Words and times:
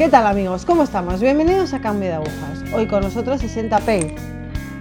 ¿Qué 0.00 0.08
tal 0.08 0.26
amigos? 0.26 0.64
¿Cómo 0.64 0.84
estamos? 0.84 1.20
Bienvenidos 1.20 1.74
a 1.74 1.80
Cambio 1.82 2.08
de 2.08 2.14
Agujas. 2.14 2.72
Hoy 2.72 2.86
con 2.86 3.02
nosotros 3.02 3.38
se 3.38 3.50
sienta 3.50 3.80
Paige. 3.80 4.14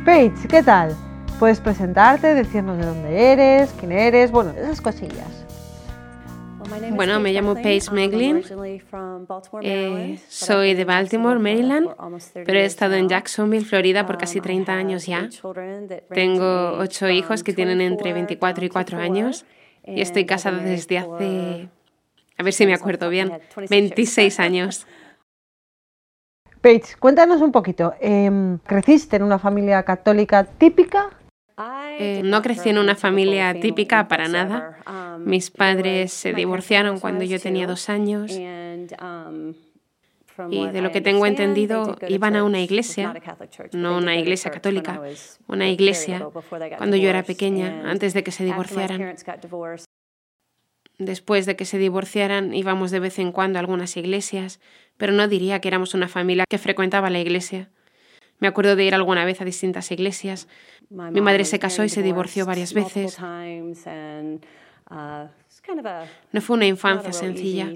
Paige, 0.05 0.47
¿qué 0.47 0.63
tal? 0.63 0.95
Puedes 1.39 1.59
presentarte, 1.59 2.33
decirnos 2.33 2.77
de 2.77 2.85
dónde 2.85 3.33
eres, 3.33 3.69
quién 3.77 3.91
eres, 3.91 4.31
bueno, 4.31 4.51
esas 4.51 4.79
cosillas. 4.79 5.45
Bueno, 6.91 7.19
me 7.19 7.33
llamo 7.33 7.55
Paige 7.55 7.91
Meglin. 7.91 8.41
Eh, 9.61 10.17
soy 10.29 10.73
de 10.73 10.85
Baltimore, 10.85 11.37
Maryland, 11.37 11.89
pero 12.33 12.59
he 12.59 12.63
estado 12.63 12.93
en 12.93 13.09
Jacksonville, 13.09 13.65
Florida 13.65 14.05
por 14.05 14.17
casi 14.17 14.39
30 14.39 14.71
años 14.71 15.05
ya. 15.05 15.27
Tengo 16.13 16.77
ocho 16.77 17.09
hijos 17.09 17.43
que 17.43 17.51
tienen 17.51 17.81
entre 17.81 18.13
24 18.13 18.63
y 18.63 18.69
4 18.69 18.97
años 18.97 19.45
y 19.85 19.99
estoy 19.99 20.25
casada 20.25 20.59
desde 20.59 20.97
hace, 20.97 21.67
a 22.37 22.43
ver 22.43 22.53
si 22.53 22.65
me 22.65 22.73
acuerdo 22.73 23.09
bien, 23.09 23.33
26 23.69 24.39
años. 24.39 24.87
Paige, 26.61 26.95
cuéntanos 26.99 27.41
un 27.41 27.51
poquito. 27.51 27.93
Em, 28.01 28.57
¿Creciste 28.59 29.15
en 29.15 29.23
una 29.23 29.39
familia 29.39 29.83
católica 29.83 30.43
típica? 30.43 31.09
Eh, 31.97 32.21
no 32.23 32.41
crecí 32.41 32.69
en 32.69 32.77
una 32.77 32.95
familia 32.95 33.53
típica 33.59 34.07
para 34.07 34.27
nada. 34.27 34.77
Mis 35.19 35.51
padres 35.51 36.13
se 36.13 36.33
divorciaron 36.33 36.99
cuando 36.99 37.23
yo 37.23 37.39
tenía 37.39 37.67
dos 37.67 37.89
años 37.89 38.31
y 40.49 40.67
de 40.67 40.81
lo 40.81 40.91
que 40.91 41.01
tengo 41.01 41.25
entendido 41.25 41.97
iban 42.07 42.35
a 42.35 42.43
una 42.43 42.61
iglesia, 42.61 43.13
no 43.73 43.97
una 43.97 44.15
iglesia 44.15 44.51
católica, 44.51 45.01
una 45.47 45.69
iglesia 45.69 46.29
cuando 46.77 46.95
yo 46.95 47.09
era 47.09 47.23
pequeña, 47.23 47.89
antes 47.89 48.13
de 48.13 48.23
que 48.23 48.31
se 48.31 48.45
divorciaran. 48.45 49.15
Después 50.97 51.45
de 51.45 51.55
que 51.55 51.65
se 51.65 51.77
divorciaran 51.77 52.53
íbamos 52.53 52.91
de 52.91 52.99
vez 52.99 53.19
en 53.19 53.31
cuando 53.31 53.57
a 53.57 53.61
algunas 53.61 53.95
iglesias, 53.95 54.59
pero 54.99 55.13
no 55.13 55.27
diría 55.27 55.61
que 55.61 55.69
éramos 55.69 55.93
una 55.95 56.09
familia 56.09 56.45
que 56.47 56.57
frecuentaba 56.57 57.09
la 57.09 57.19
iglesia. 57.19 57.69
Me 58.39 58.47
acuerdo 58.49 58.75
de 58.75 58.83
ir 58.83 58.93
alguna 58.93 59.23
vez 59.25 59.39
a 59.41 59.45
distintas 59.45 59.89
iglesias. 59.91 60.47
Mi 60.89 61.21
madre 61.21 61.45
se 61.45 61.57
casó 61.57 61.85
y 61.85 61.89
se 61.89 62.03
divorció 62.03 62.45
varias 62.45 62.73
veces. 62.73 63.17
No 66.31 66.41
fue 66.41 66.57
una 66.57 66.65
infancia 66.65 67.13
sencilla. 67.13 67.69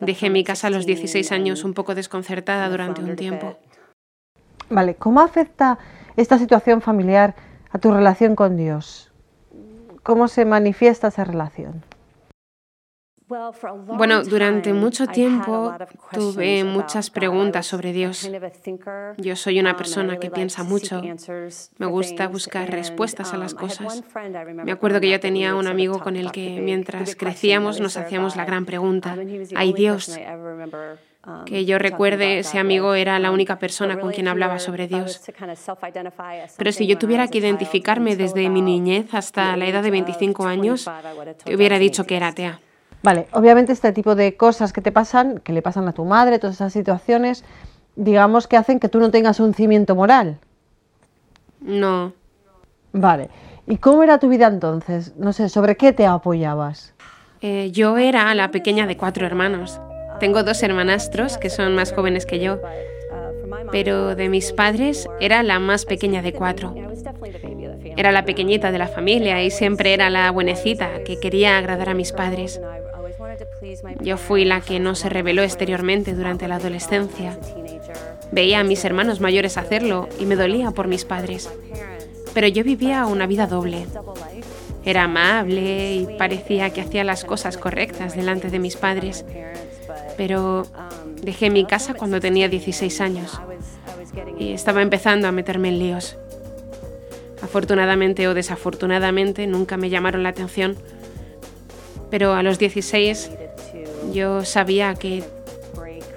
Dejé 0.00 0.30
mi 0.30 0.44
casa 0.44 0.68
a 0.68 0.70
los 0.70 0.86
16 0.86 1.32
años 1.32 1.64
un 1.64 1.74
poco 1.74 1.96
desconcertada 1.96 2.68
durante 2.70 3.02
un 3.02 3.16
tiempo. 3.16 3.58
Vale, 4.70 4.94
¿cómo 4.94 5.20
afecta 5.20 5.78
esta 6.16 6.38
situación 6.38 6.80
familiar 6.80 7.34
a 7.70 7.78
tu 7.78 7.92
relación 7.92 8.36
con 8.36 8.56
Dios? 8.56 9.10
¿Cómo 10.04 10.28
se 10.28 10.44
manifiesta 10.44 11.08
esa 11.08 11.24
relación? 11.24 11.84
Bueno, 13.86 14.22
durante 14.22 14.72
mucho 14.72 15.06
tiempo 15.06 15.74
tuve 16.12 16.64
muchas 16.64 17.10
preguntas 17.10 17.66
sobre 17.66 17.92
Dios. 17.92 18.30
Yo 19.16 19.36
soy 19.36 19.60
una 19.60 19.76
persona 19.76 20.18
que 20.18 20.30
piensa 20.30 20.62
mucho. 20.62 21.02
Me 21.78 21.86
gusta 21.86 22.28
buscar 22.28 22.70
respuestas 22.70 23.32
a 23.32 23.38
las 23.38 23.54
cosas. 23.54 24.02
Me 24.64 24.72
acuerdo 24.72 25.00
que 25.00 25.10
yo 25.10 25.20
tenía 25.20 25.54
un 25.54 25.66
amigo 25.66 26.00
con 26.00 26.16
el 26.16 26.32
que 26.32 26.60
mientras 26.60 27.16
crecíamos 27.16 27.80
nos 27.80 27.96
hacíamos 27.96 28.36
la 28.36 28.44
gran 28.44 28.64
pregunta, 28.64 29.16
¿hay 29.54 29.72
Dios? 29.72 30.18
Que 31.46 31.64
yo 31.64 31.78
recuerde, 31.78 32.40
ese 32.40 32.58
amigo 32.58 32.94
era 32.94 33.18
la 33.20 33.30
única 33.30 33.58
persona 33.58 34.00
con 34.00 34.10
quien 34.10 34.26
hablaba 34.26 34.58
sobre 34.58 34.88
Dios. 34.88 35.20
Pero 36.56 36.72
si 36.72 36.86
yo 36.86 36.98
tuviera 36.98 37.28
que 37.28 37.38
identificarme 37.38 38.16
desde 38.16 38.48
mi 38.48 38.60
niñez 38.60 39.14
hasta 39.14 39.56
la 39.56 39.66
edad 39.68 39.84
de 39.84 39.92
25 39.92 40.46
años, 40.46 40.90
te 41.44 41.54
hubiera 41.54 41.78
dicho 41.78 42.04
que 42.04 42.16
era 42.16 42.28
atea. 42.28 42.60
Vale, 43.02 43.26
obviamente 43.32 43.72
este 43.72 43.92
tipo 43.92 44.14
de 44.14 44.36
cosas 44.36 44.72
que 44.72 44.80
te 44.80 44.92
pasan, 44.92 45.38
que 45.40 45.52
le 45.52 45.62
pasan 45.62 45.88
a 45.88 45.92
tu 45.92 46.04
madre, 46.04 46.38
todas 46.38 46.56
esas 46.56 46.72
situaciones, 46.72 47.44
digamos 47.96 48.46
que 48.46 48.56
hacen 48.56 48.78
que 48.78 48.88
tú 48.88 49.00
no 49.00 49.10
tengas 49.10 49.40
un 49.40 49.54
cimiento 49.54 49.94
moral. 49.94 50.38
No. 51.60 52.12
Vale. 52.92 53.28
¿Y 53.66 53.78
cómo 53.78 54.02
era 54.02 54.18
tu 54.18 54.28
vida 54.28 54.46
entonces? 54.46 55.14
No 55.16 55.32
sé, 55.32 55.48
¿sobre 55.48 55.76
qué 55.76 55.92
te 55.92 56.06
apoyabas? 56.06 56.94
Eh, 57.40 57.70
yo 57.72 57.98
era 57.98 58.32
la 58.34 58.50
pequeña 58.50 58.86
de 58.86 58.96
cuatro 58.96 59.26
hermanos. 59.26 59.80
Tengo 60.20 60.44
dos 60.44 60.62
hermanastros 60.62 61.38
que 61.38 61.50
son 61.50 61.74
más 61.74 61.92
jóvenes 61.92 62.26
que 62.26 62.38
yo, 62.38 62.60
pero 63.72 64.14
de 64.14 64.28
mis 64.28 64.52
padres 64.52 65.08
era 65.20 65.42
la 65.42 65.58
más 65.58 65.84
pequeña 65.84 66.22
de 66.22 66.32
cuatro. 66.32 66.74
Era 67.96 68.12
la 68.12 68.24
pequeñita 68.24 68.70
de 68.70 68.78
la 68.78 68.86
familia 68.86 69.42
y 69.42 69.50
siempre 69.50 69.94
era 69.94 70.10
la 70.10 70.30
buenecita 70.30 71.02
que 71.04 71.18
quería 71.18 71.58
agradar 71.58 71.88
a 71.88 71.94
mis 71.94 72.12
padres. 72.12 72.60
Yo 74.00 74.16
fui 74.16 74.44
la 74.44 74.60
que 74.60 74.80
no 74.80 74.94
se 74.94 75.08
reveló 75.08 75.42
exteriormente 75.42 76.14
durante 76.14 76.48
la 76.48 76.56
adolescencia. 76.56 77.38
Veía 78.32 78.60
a 78.60 78.64
mis 78.64 78.84
hermanos 78.84 79.20
mayores 79.20 79.56
hacerlo 79.56 80.08
y 80.18 80.26
me 80.26 80.36
dolía 80.36 80.70
por 80.72 80.88
mis 80.88 81.04
padres. 81.04 81.48
Pero 82.34 82.48
yo 82.48 82.64
vivía 82.64 83.06
una 83.06 83.26
vida 83.26 83.46
doble. 83.46 83.86
Era 84.84 85.04
amable 85.04 85.94
y 85.94 86.06
parecía 86.18 86.70
que 86.70 86.80
hacía 86.80 87.04
las 87.04 87.24
cosas 87.24 87.56
correctas 87.56 88.16
delante 88.16 88.48
de 88.48 88.58
mis 88.58 88.76
padres. 88.76 89.24
Pero 90.16 90.66
dejé 91.22 91.50
mi 91.50 91.64
casa 91.64 91.94
cuando 91.94 92.20
tenía 92.20 92.48
16 92.48 93.00
años 93.00 93.40
y 94.38 94.52
estaba 94.52 94.82
empezando 94.82 95.28
a 95.28 95.32
meterme 95.32 95.68
en 95.68 95.78
líos. 95.78 96.16
Afortunadamente 97.42 98.26
o 98.28 98.34
desafortunadamente 98.34 99.46
nunca 99.46 99.76
me 99.76 99.90
llamaron 99.90 100.22
la 100.22 100.30
atención, 100.30 100.76
pero 102.10 102.34
a 102.34 102.42
los 102.42 102.58
16 102.58 103.30
yo 104.12 104.44
sabía 104.44 104.94
que 104.94 105.22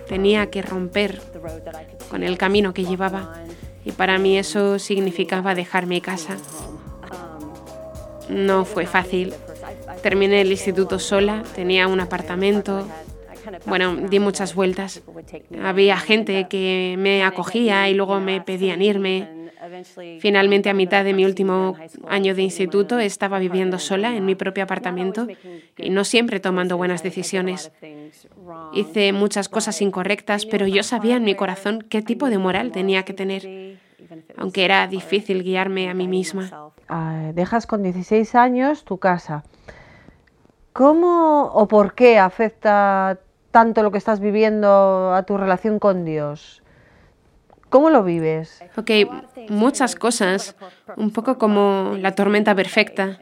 tenía 0.08 0.50
que 0.50 0.62
romper 0.62 1.22
con 2.10 2.24
el 2.24 2.38
camino 2.38 2.74
que 2.74 2.86
llevaba 2.86 3.34
y 3.84 3.92
para 3.92 4.18
mí 4.18 4.38
eso 4.38 4.80
significaba 4.80 5.56
dejar 5.56 5.86
mi 5.86 6.02
casa. 6.02 6.38
No 8.30 8.66
fue 8.66 8.86
fácil. 8.86 9.34
Terminé 10.02 10.42
el 10.42 10.52
instituto 10.52 11.00
sola, 11.00 11.44
tenía 11.56 11.88
un 11.88 12.00
apartamento. 12.00 12.88
Bueno, 13.66 13.96
di 13.96 14.20
muchas 14.20 14.56
vueltas. 14.56 15.02
Había 15.64 15.98
gente 15.98 16.48
que 16.50 16.96
me 16.98 17.24
acogía 17.24 17.88
y 17.90 17.94
luego 17.94 18.20
me 18.20 18.42
pedían 18.42 18.82
irme. 18.82 19.28
Finalmente, 20.20 20.70
a 20.70 20.74
mitad 20.74 21.04
de 21.04 21.14
mi 21.14 21.26
último 21.26 21.76
año 22.08 22.36
de 22.36 22.42
instituto, 22.42 23.00
estaba 23.00 23.40
viviendo 23.40 23.80
sola 23.80 24.16
en 24.16 24.26
mi 24.26 24.36
propio 24.36 24.64
apartamento 24.64 25.28
y 25.78 25.90
no 25.90 26.04
siempre 26.04 26.40
tomando 26.40 26.78
buenas 26.78 27.04
decisiones. 27.04 27.72
Hice 28.74 29.14
muchas 29.14 29.50
cosas 29.50 29.82
incorrectas, 29.82 30.46
pero 30.46 30.68
yo 30.68 30.84
sabía 30.84 31.18
en 31.18 31.24
mi 31.24 31.36
corazón 31.36 31.86
qué 31.90 32.02
tipo 32.02 32.30
de 32.30 32.38
moral 32.38 32.72
tenía 32.72 33.04
que 33.04 33.14
tener, 33.14 33.80
aunque 34.38 34.66
era 34.66 34.88
difícil 34.88 35.44
guiarme 35.44 35.90
a 35.90 35.94
mí 35.94 36.08
misma. 36.08 36.72
Ah, 36.88 37.32
dejas 37.34 37.66
con 37.66 37.84
16 37.84 38.36
años 38.36 38.84
tu 38.84 38.98
casa. 38.98 39.44
¿Cómo 40.74 41.46
o 41.54 41.68
por 41.68 41.96
qué 41.96 42.20
afecta 42.20 43.20
tanto 43.52 43.82
lo 43.82 43.92
que 43.92 43.98
estás 43.98 44.20
viviendo 44.20 45.14
a 45.14 45.24
tu 45.24 45.38
relación 45.38 45.80
con 45.80 46.04
Dios? 46.04 46.62
¿Cómo 47.76 47.90
lo 47.90 48.06
vives? 48.06 48.64
Ok, 48.78 48.90
muchas 49.50 49.98
cosas, 49.98 50.56
un 50.96 51.12
poco 51.12 51.38
como 51.38 51.98
la 52.00 52.14
tormenta 52.14 52.56
perfecta. 52.56 53.20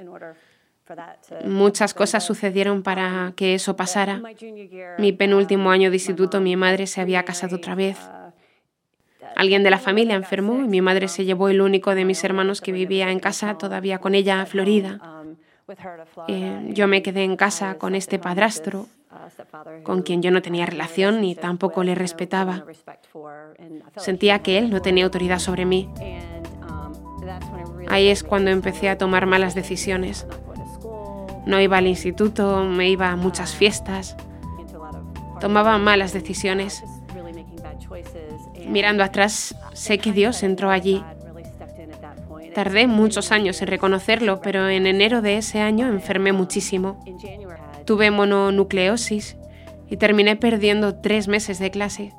Muchas 1.44 1.96
cosas 1.96 2.24
sucedieron 2.24 2.84
para 2.84 3.34
que 3.36 3.56
eso 3.56 3.76
pasara. 3.76 4.22
Mi 5.00 5.12
penúltimo 5.12 5.72
año 5.72 5.90
de 5.90 5.96
instituto, 5.96 6.40
mi 6.40 6.56
madre 6.56 6.86
se 6.86 7.02
había 7.02 7.24
casado 7.24 7.56
otra 7.56 7.74
vez. 7.74 7.98
Alguien 9.36 9.64
de 9.64 9.72
la 9.72 9.80
familia 9.80 10.14
enfermó 10.14 10.62
y 10.62 10.68
mi 10.68 10.82
madre 10.82 11.08
se 11.08 11.26
llevó 11.26 11.50
el 11.50 11.60
único 11.60 11.96
de 11.96 12.06
mis 12.06 12.24
hermanos 12.24 12.62
que 12.62 12.72
vivía 12.72 13.10
en 13.10 13.20
casa 13.20 13.58
todavía 13.58 13.98
con 13.98 14.14
ella 14.14 14.42
a 14.42 14.46
Florida. 14.46 15.00
Eh, 16.28 16.68
yo 16.74 16.88
me 16.88 17.02
quedé 17.02 17.24
en 17.24 17.38
casa 17.38 17.80
con 17.80 17.96
este 17.96 18.20
padrastro 18.20 18.86
con 19.84 20.02
quien 20.02 20.22
yo 20.22 20.32
no 20.32 20.42
tenía 20.42 20.66
relación 20.66 21.22
ni 21.22 21.36
tampoco 21.36 21.84
le 21.84 21.96
respetaba. 21.96 22.66
Sentía 23.98 24.40
que 24.40 24.58
él 24.58 24.70
no 24.70 24.82
tenía 24.82 25.06
autoridad 25.06 25.40
sobre 25.40 25.66
mí. 25.66 25.90
Ahí 27.90 28.08
es 28.08 28.24
cuando 28.24 28.52
empecé 28.52 28.90
a 28.90 28.98
tomar 28.98 29.26
malas 29.26 29.56
decisiones. 29.56 30.26
No 31.46 31.60
iba 31.60 31.78
al 31.78 31.88
instituto, 31.88 32.64
me 32.64 32.90
iba 32.90 33.10
a 33.10 33.16
muchas 33.16 33.56
fiestas. 33.56 34.16
Tomaba 35.40 35.78
malas 35.78 36.14
decisiones. 36.14 36.84
Mirando 38.68 39.04
atrás, 39.04 39.56
sé 39.74 39.98
que 39.98 40.14
Dios 40.14 40.42
entró 40.44 40.70
allí. 40.70 41.04
Tardé 42.54 42.88
muchos 42.88 43.32
años 43.32 43.62
en 43.62 43.68
reconocerlo, 43.68 44.40
pero 44.42 44.70
en 44.70 44.86
enero 44.86 45.22
de 45.22 45.38
ese 45.38 45.60
año 45.60 45.88
enfermé 45.88 46.32
muchísimo. 46.32 47.04
Tuve 47.86 48.12
mononucleosis 48.12 49.38
y 49.90 49.98
terminé 49.98 50.36
perdiendo 50.36 50.96
tres 50.96 51.28
meses 51.28 51.60
de 51.60 51.72
clase. 51.72 52.14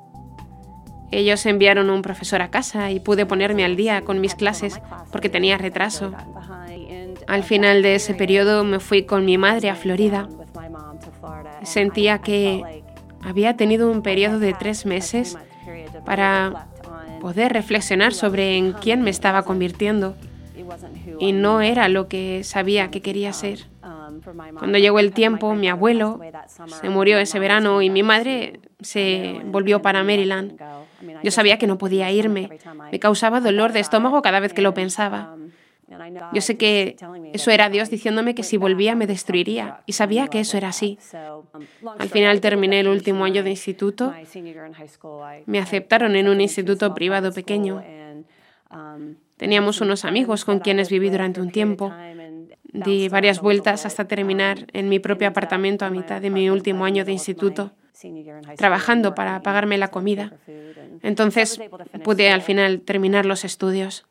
Ellos 1.11 1.47
enviaron 1.47 1.91
un 1.91 2.03
profesor 2.03 2.43
a 2.43 2.51
casa 2.51 2.91
y 2.91 3.01
pude 3.01 3.25
ponerme 3.25 3.65
al 3.65 3.77
día 3.77 4.03
con 4.03 4.21
mis 4.21 4.35
clases 4.35 4.81
porque 5.13 5.29
tenía 5.29 5.59
retraso. 5.59 6.13
Al 7.27 7.43
final 7.45 7.83
de 7.83 7.95
ese 7.95 8.15
periodo 8.15 8.65
me 8.65 8.81
fui 8.81 9.05
con 9.05 9.25
mi 9.25 9.39
madre 9.39 9.71
a 9.71 9.77
Florida. 9.77 10.29
Sentía 11.63 12.19
que 12.19 12.83
había 13.23 13.57
tenido 13.57 13.91
un 13.91 14.03
periodo 14.03 14.39
de 14.39 14.55
tres 14.55 14.87
meses 14.87 15.39
para 16.05 16.69
poder 17.21 17.53
reflexionar 17.53 18.13
sobre 18.13 18.57
en 18.57 18.73
quién 18.73 19.03
me 19.03 19.11
estaba 19.11 19.45
convirtiendo 19.45 20.15
y 21.19 21.33
no 21.33 21.61
era 21.61 21.89
lo 21.89 22.09
que 22.09 22.45
sabía 22.45 22.91
que 22.91 23.01
quería 23.01 23.33
ser. 23.33 23.67
Cuando 24.59 24.79
llegó 24.79 24.99
el 24.99 25.13
tiempo, 25.13 25.55
mi 25.55 25.69
abuelo 25.69 26.21
se 26.67 26.89
murió 26.89 27.19
ese 27.19 27.39
verano 27.39 27.83
y 27.83 27.91
mi 27.91 28.03
madre 28.03 28.61
se 28.81 29.41
volvió 29.45 29.83
para 29.83 30.03
Maryland. 30.03 30.59
Yo 31.23 31.31
sabía 31.31 31.59
que 31.59 31.67
no 31.67 31.79
podía 31.79 32.11
irme. 32.11 32.49
Me 32.91 32.99
causaba 32.99 33.41
dolor 33.41 33.73
de 33.73 33.81
estómago 33.81 34.23
cada 34.23 34.41
vez 34.41 34.53
que 34.53 34.63
lo 34.63 34.75
pensaba. 34.75 35.37
Yo 36.33 36.41
sé 36.41 36.57
que 36.57 36.97
eso 37.33 37.51
era 37.51 37.69
Dios 37.69 37.91
diciéndome 37.91 38.35
que 38.35 38.43
si 38.43 38.57
volvía 38.57 38.95
me 38.95 39.07
destruiría 39.07 39.83
y 39.87 39.93
sabía 39.93 40.29
que 40.29 40.41
eso 40.41 40.57
era 40.57 40.69
así. 40.69 40.99
Al 41.99 42.09
final 42.09 42.41
terminé 42.41 42.81
el 42.81 42.89
último 42.89 43.25
año 43.25 43.43
de 43.43 43.51
instituto. 43.51 44.13
Me 45.47 45.59
aceptaron 45.59 46.17
en 46.17 46.29
un 46.29 46.41
instituto 46.41 46.95
privado 46.95 47.33
pequeño. 47.33 47.83
Teníamos 49.37 49.81
unos 49.81 50.05
amigos 50.05 50.45
con 50.45 50.61
quienes 50.61 50.89
viví 50.91 51.11
durante 51.11 51.41
un 51.41 51.51
tiempo. 51.51 51.93
Di 52.75 53.09
varias 53.09 53.41
vueltas 53.41 53.87
hasta 53.87 54.07
terminar 54.07 54.67
en 54.73 54.89
mi 54.89 54.99
propio 54.99 55.29
apartamento 55.29 55.85
a 55.85 55.91
mitad 55.91 56.21
de 56.21 56.31
mi 56.31 56.51
último 56.51 56.85
año 56.85 57.05
de 57.05 57.13
instituto, 57.13 57.71
trabajando 58.57 59.15
para 59.15 59.41
pagarme 59.43 59.79
la 59.79 59.89
comida. 59.89 60.33
Entonces 61.01 61.61
pude 62.03 62.31
al 62.31 62.43
final 62.43 62.81
terminar 62.81 63.27
los 63.27 63.45
estudios. 63.45 64.07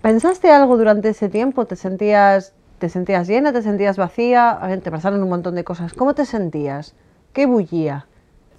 ¿Pensaste 0.00 0.50
algo 0.50 0.78
durante 0.78 1.10
ese 1.10 1.28
tiempo? 1.28 1.66
¿Te 1.66 1.76
sentías, 1.76 2.54
te 2.78 2.88
sentías 2.88 3.28
llena? 3.28 3.52
¿Te 3.52 3.60
sentías 3.60 3.98
vacía? 3.98 4.58
te 4.82 4.90
pasaron 4.90 5.22
un 5.22 5.28
montón 5.28 5.54
de 5.54 5.64
cosas. 5.64 5.92
¿Cómo 5.92 6.14
te 6.14 6.24
sentías? 6.24 6.94
¿Qué 7.34 7.44
bullía? 7.44 8.06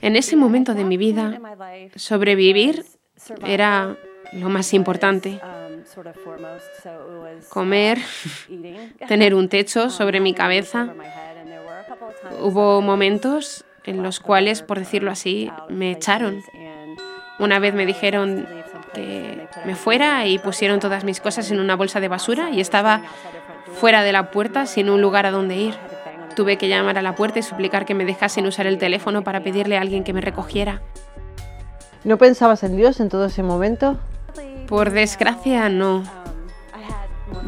En 0.02 0.16
ese 0.16 0.36
momento 0.36 0.76
de 0.76 0.84
mi 0.84 0.98
vida, 0.98 1.42
sobrevivir 1.96 2.86
era 3.44 3.98
lo 4.34 4.50
más 4.50 4.76
importante. 4.76 5.40
Comer, 7.50 8.00
tener 9.08 9.34
un 9.34 9.50
techo 9.50 9.90
sobre 9.90 10.20
mi 10.20 10.34
cabeza. 10.34 10.94
Hubo 12.42 12.82
momentos 12.82 13.66
en 13.84 14.04
los 14.04 14.20
cuales, 14.20 14.62
por 14.62 14.80
decirlo 14.80 15.12
así, 15.12 15.52
me 15.70 15.92
echaron. 15.92 16.44
Una 17.40 17.60
vez 17.60 17.74
me 17.74 17.86
dijeron 17.86 18.48
que 18.94 19.48
me 19.66 19.76
fuera 19.76 20.26
y 20.26 20.40
pusieron 20.40 20.80
todas 20.80 21.04
mis 21.04 21.22
cosas 21.22 21.50
en 21.52 21.60
una 21.60 21.76
bolsa 21.76 22.00
de 22.00 22.08
basura 22.08 22.50
y 22.52 22.62
estaba 22.62 23.02
fuera 23.80 24.04
de 24.04 24.12
la 24.12 24.32
puerta 24.32 24.66
sin 24.66 24.90
un 24.90 25.02
lugar 25.02 25.26
a 25.26 25.32
donde 25.32 25.56
ir. 25.56 25.76
Tuve 26.36 26.58
que 26.58 26.68
llamar 26.68 26.98
a 26.98 27.02
la 27.02 27.16
puerta 27.16 27.40
y 27.40 27.44
suplicar 27.44 27.86
que 27.86 27.96
me 27.96 28.06
dejasen 28.06 28.46
usar 28.46 28.68
el 28.68 28.78
teléfono 28.78 29.24
para 29.24 29.42
pedirle 29.42 29.78
a 29.78 29.82
alguien 29.82 30.04
que 30.04 30.14
me 30.14 30.22
recogiera. 30.22 30.82
¿No 32.04 32.18
pensabas 32.18 32.64
en 32.64 32.78
Dios 32.78 33.00
en 33.00 33.10
todo 33.10 33.26
ese 33.26 33.44
momento? 33.44 33.98
Por 34.68 34.92
desgracia, 34.92 35.70
no. 35.70 36.04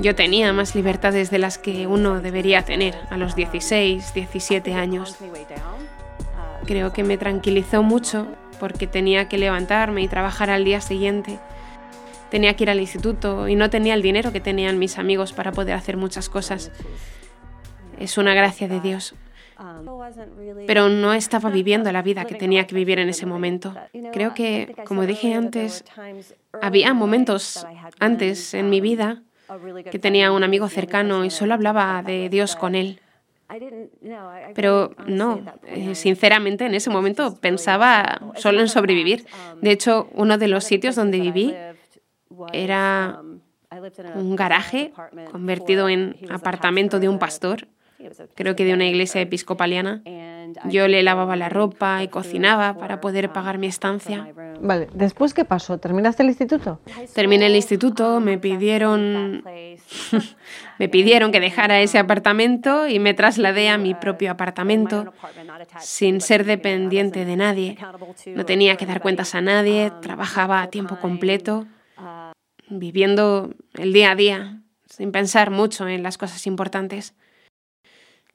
Yo 0.02 0.16
tenía 0.16 0.54
más 0.54 0.76
libertades 0.76 1.30
de 1.30 1.40
las 1.40 1.58
que 1.58 1.86
uno 1.86 2.22
debería 2.22 2.64
tener 2.64 2.96
a 3.10 3.18
los 3.18 3.36
16, 3.36 4.14
17 4.14 4.74
años. 4.74 5.18
Creo 6.66 6.94
que 6.94 7.04
me 7.04 7.18
tranquilizó 7.18 7.84
mucho 7.84 8.28
porque 8.60 8.88
tenía 8.88 9.28
que 9.28 9.38
levantarme 9.38 10.02
y 10.02 10.08
trabajar 10.08 10.50
al 10.50 10.64
día 10.64 10.80
siguiente. 10.80 11.40
Tenía 12.30 12.56
que 12.56 12.64
ir 12.64 12.70
al 12.70 12.80
instituto 12.80 13.48
y 13.48 13.56
no 13.56 13.70
tenía 13.70 13.96
el 13.96 14.02
dinero 14.02 14.32
que 14.32 14.40
tenían 14.40 14.80
mis 14.80 14.98
amigos 14.98 15.34
para 15.34 15.52
poder 15.52 15.76
hacer 15.76 15.98
muchas 15.98 16.30
cosas. 16.30 16.72
Es 18.00 18.18
una 18.18 18.34
gracia 18.34 18.68
de 18.68 18.80
Dios. 18.80 19.16
Pero 20.68 20.90
no 20.90 21.14
estaba 21.14 21.50
viviendo 21.50 21.92
la 21.92 22.02
vida 22.02 22.26
que 22.26 22.36
tenía 22.36 22.66
que 22.68 22.76
vivir 22.76 23.00
en 23.00 23.10
ese 23.10 23.26
momento. 23.26 23.76
Creo 24.14 24.34
que, 24.34 24.76
como 24.86 25.06
dije 25.06 25.34
antes, 25.34 25.84
había 26.62 26.94
momentos 26.94 27.66
antes 28.00 28.54
en 28.54 28.70
mi 28.70 28.82
vida 28.82 29.24
que 29.92 30.00
tenía 30.00 30.32
un 30.32 30.44
amigo 30.44 30.68
cercano 30.68 31.26
y 31.26 31.30
solo 31.30 31.54
hablaba 31.54 32.04
de 32.04 32.30
Dios 32.30 32.56
con 32.56 32.76
él. 32.76 33.02
Pero 34.54 34.96
no, 35.08 35.42
eh, 35.66 35.96
sinceramente 35.96 36.66
en 36.68 36.76
ese 36.76 36.92
momento 36.92 37.36
pensaba 37.42 38.22
solo 38.36 38.60
en 38.60 38.70
sobrevivir. 38.70 39.26
De 39.62 39.72
hecho, 39.72 40.08
uno 40.14 40.38
de 40.38 40.48
los 40.48 40.64
sitios 40.64 40.96
donde 40.96 41.20
viví 41.20 41.56
era 42.54 43.22
un 44.16 44.36
garaje 44.36 44.94
convertido 45.32 45.90
en 45.90 46.16
apartamento 46.30 47.00
de 47.00 47.10
un 47.10 47.18
pastor 47.18 47.68
creo 48.36 48.56
que 48.56 48.66
de 48.66 48.74
una 48.74 48.86
iglesia 48.86 49.22
episcopaliana. 49.22 50.02
Yo 50.66 50.88
le 50.88 51.04
lavaba 51.04 51.36
la 51.36 51.50
ropa 51.50 52.02
y 52.04 52.08
cocinaba 52.08 52.78
para 52.78 53.02
poder 53.02 53.32
pagar 53.32 53.58
mi 53.58 53.68
estancia. 53.68 54.34
Vale, 54.62 54.88
¿después 54.94 55.34
qué 55.34 55.46
pasó? 55.46 55.78
¿Terminaste 55.78 56.24
el 56.24 56.30
instituto? 56.30 56.80
Terminé 57.14 57.46
el 57.46 57.56
instituto, 57.56 58.20
me 58.20 58.38
pidieron 58.38 59.44
me 60.80 60.90
pidieron 60.90 61.32
que 61.32 61.40
dejara 61.40 61.80
ese 61.82 61.98
apartamento 62.00 62.88
y 62.88 63.00
me 63.00 63.14
trasladé 63.14 63.70
a 63.70 63.78
mi 63.78 63.94
propio 63.94 64.32
apartamento 64.32 65.14
sin 65.80 66.22
ser 66.22 66.46
dependiente 66.46 67.26
de 67.26 67.36
nadie. 67.36 67.78
No 68.28 68.46
tenía 68.46 68.76
que 68.76 68.86
dar 68.86 69.02
cuentas 69.02 69.36
a 69.36 69.42
nadie, 69.42 69.92
trabajaba 70.02 70.62
a 70.62 70.70
tiempo 70.70 70.98
completo, 71.00 71.68
viviendo 72.70 73.54
el 73.76 73.94
día 73.94 74.12
a 74.12 74.16
día, 74.16 74.62
sin 74.88 75.12
pensar 75.12 75.52
mucho 75.52 75.88
en 75.88 76.04
las 76.04 76.18
cosas 76.18 76.46
importantes. 76.48 77.16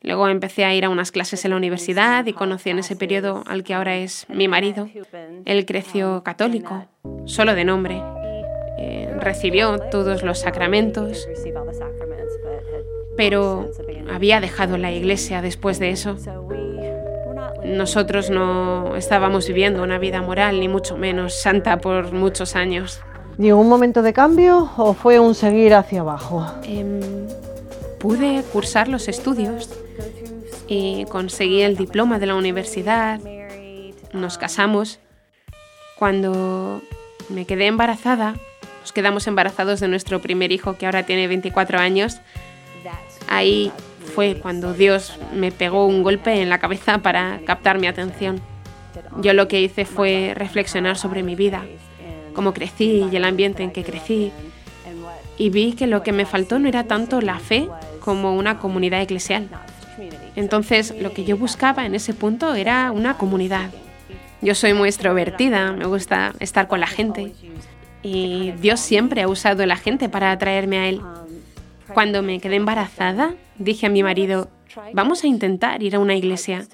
Luego 0.04 0.28
empecé 0.28 0.66
a 0.66 0.74
ir 0.74 0.84
a 0.84 0.90
unas 0.90 1.10
clases 1.10 1.46
en 1.46 1.52
la 1.52 1.56
universidad 1.56 2.26
y 2.26 2.34
conocí 2.34 2.68
en 2.68 2.78
ese 2.78 2.94
periodo 2.94 3.42
al 3.46 3.64
que 3.64 3.72
ahora 3.72 3.96
es 3.96 4.26
mi 4.28 4.48
marido. 4.48 4.86
Él 5.46 5.64
creció 5.64 6.22
católico, 6.22 6.84
solo 7.24 7.54
de 7.54 7.64
nombre. 7.64 8.02
Eh, 8.78 9.16
recibió 9.18 9.78
todos 9.90 10.22
los 10.22 10.40
sacramentos, 10.40 11.26
pero 13.16 13.70
había 14.12 14.40
dejado 14.40 14.76
la 14.76 14.92
iglesia 14.92 15.40
después 15.40 15.78
de 15.78 15.90
eso. 15.90 16.18
Nosotros 17.64 18.28
no 18.28 18.96
estábamos 18.96 19.48
viviendo 19.48 19.82
una 19.82 19.96
vida 19.98 20.20
moral, 20.20 20.60
ni 20.60 20.68
mucho 20.68 20.98
menos 20.98 21.32
santa 21.32 21.78
por 21.78 22.12
muchos 22.12 22.56
años. 22.56 23.00
¿Llegó 23.38 23.58
un 23.58 23.70
momento 23.70 24.02
de 24.02 24.12
cambio 24.12 24.70
o 24.76 24.92
fue 24.92 25.18
un 25.18 25.34
seguir 25.34 25.72
hacia 25.72 26.02
abajo? 26.02 26.46
Em, 26.62 27.00
pude 27.98 28.42
cursar 28.52 28.88
los 28.88 29.08
estudios 29.08 29.70
y 30.68 31.04
conseguí 31.06 31.62
el 31.62 31.76
diploma 31.76 32.18
de 32.18 32.26
la 32.26 32.34
universidad, 32.34 33.20
nos 34.12 34.38
casamos. 34.38 34.98
Cuando 35.98 36.82
me 37.28 37.44
quedé 37.44 37.66
embarazada, 37.66 38.34
nos 38.80 38.92
quedamos 38.92 39.26
embarazados 39.26 39.80
de 39.80 39.88
nuestro 39.88 40.20
primer 40.20 40.52
hijo 40.52 40.76
que 40.76 40.86
ahora 40.86 41.04
tiene 41.04 41.26
24 41.28 41.78
años, 41.78 42.20
ahí 43.28 43.72
fue 44.14 44.36
cuando 44.36 44.74
Dios 44.74 45.18
me 45.32 45.50
pegó 45.50 45.86
un 45.86 46.02
golpe 46.02 46.42
en 46.42 46.50
la 46.50 46.58
cabeza 46.58 46.98
para 46.98 47.40
captar 47.46 47.78
mi 47.78 47.86
atención. 47.86 48.40
Yo 49.20 49.32
lo 49.32 49.48
que 49.48 49.60
hice 49.60 49.84
fue 49.84 50.32
reflexionar 50.34 50.96
sobre 50.96 51.22
mi 51.22 51.34
vida, 51.34 51.64
cómo 52.34 52.52
crecí 52.52 53.06
y 53.10 53.16
el 53.16 53.24
ambiente 53.24 53.62
en 53.62 53.70
que 53.70 53.84
crecí, 53.84 54.32
y 55.36 55.50
vi 55.50 55.72
que 55.72 55.86
lo 55.86 56.02
que 56.02 56.12
me 56.12 56.26
faltó 56.26 56.58
no 56.58 56.68
era 56.68 56.84
tanto 56.84 57.20
la 57.20 57.38
fe 57.38 57.68
como 58.00 58.34
una 58.34 58.58
comunidad 58.58 59.00
eclesial. 59.02 59.48
Entonces, 60.36 60.94
lo 61.00 61.12
que 61.12 61.24
yo 61.24 61.36
buscaba 61.36 61.86
en 61.86 61.94
ese 61.94 62.14
punto 62.14 62.54
era 62.54 62.90
una 62.92 63.16
comunidad. 63.16 63.70
Yo 64.40 64.54
soy 64.54 64.74
muy 64.74 64.88
extrovertida, 64.88 65.72
me 65.72 65.86
gusta 65.86 66.32
estar 66.40 66.68
con 66.68 66.80
la 66.80 66.86
gente. 66.86 67.32
Y 68.02 68.52
Dios 68.60 68.80
siempre 68.80 69.22
ha 69.22 69.28
usado 69.28 69.64
la 69.64 69.76
gente 69.76 70.08
para 70.08 70.30
atraerme 70.30 70.78
a 70.78 70.88
Él. 70.88 71.00
Cuando 71.92 72.22
me 72.22 72.40
quedé 72.40 72.56
embarazada, 72.56 73.34
dije 73.56 73.86
a 73.86 73.90
mi 73.90 74.02
marido, 74.02 74.48
vamos 74.92 75.24
a 75.24 75.26
intentar 75.26 75.82
ir 75.82 75.96
a 75.96 75.98
una 75.98 76.14
iglesia. 76.14 76.64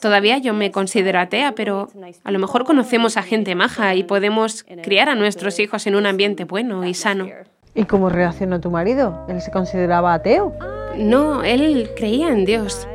Todavía 0.00 0.38
yo 0.38 0.52
me 0.52 0.70
considero 0.70 1.18
atea, 1.18 1.52
pero 1.52 1.88
a 2.24 2.30
lo 2.30 2.38
mejor 2.38 2.64
conocemos 2.64 3.16
a 3.16 3.22
gente 3.22 3.54
maja 3.54 3.94
y 3.94 4.02
podemos 4.02 4.64
criar 4.82 5.08
a 5.08 5.14
nuestros 5.14 5.58
hijos 5.58 5.86
en 5.86 5.94
un 5.94 6.06
ambiente 6.06 6.44
bueno 6.44 6.84
y 6.84 6.94
sano. 6.94 7.26
¿Y 7.74 7.84
cómo 7.84 8.08
reaccionó 8.08 8.60
tu 8.60 8.70
marido? 8.70 9.26
¿Él 9.28 9.40
se 9.40 9.50
consideraba 9.50 10.14
ateo? 10.14 10.54
No, 10.96 11.42
él 11.44 11.90
creía 11.96 12.28
en 12.28 12.44
Dios 12.44 12.86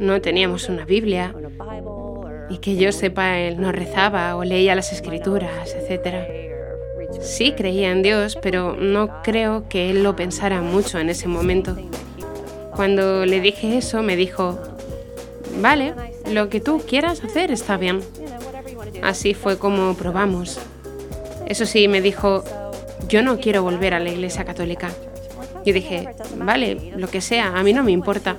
no 0.00 0.22
teníamos 0.22 0.70
una 0.70 0.86
Biblia 0.86 1.34
y 2.48 2.58
que 2.58 2.76
yo 2.76 2.90
sepa, 2.90 3.38
él 3.38 3.60
no 3.60 3.70
rezaba 3.70 4.34
o 4.34 4.44
leía 4.44 4.74
las 4.74 4.92
escrituras, 4.92 5.74
etc. 5.74 6.26
Sí 7.20 7.52
creía 7.52 7.92
en 7.92 8.02
Dios, 8.02 8.38
pero 8.40 8.74
no 8.76 9.22
creo 9.22 9.68
que 9.68 9.90
él 9.90 10.02
lo 10.02 10.16
pensara 10.16 10.62
mucho 10.62 10.98
en 10.98 11.10
ese 11.10 11.28
momento. 11.28 11.76
Cuando 12.74 13.26
le 13.26 13.40
dije 13.40 13.76
eso, 13.76 14.02
me 14.02 14.16
dijo, 14.16 14.58
vale, 15.60 15.92
lo 16.32 16.48
que 16.48 16.60
tú 16.60 16.82
quieras 16.88 17.22
hacer 17.22 17.50
está 17.50 17.76
bien. 17.76 18.00
Así 19.02 19.34
fue 19.34 19.58
como 19.58 19.94
probamos. 19.94 20.58
Eso 21.46 21.66
sí, 21.66 21.88
me 21.88 22.00
dijo, 22.00 22.42
yo 23.06 23.22
no 23.22 23.38
quiero 23.38 23.62
volver 23.62 23.92
a 23.92 24.00
la 24.00 24.08
iglesia 24.08 24.44
católica. 24.46 24.90
Yo 25.64 25.72
dije, 25.72 26.08
vale, 26.36 26.92
lo 26.96 27.08
que 27.08 27.20
sea, 27.20 27.56
a 27.56 27.62
mí 27.62 27.72
no 27.72 27.82
me 27.82 27.92
importa 27.92 28.36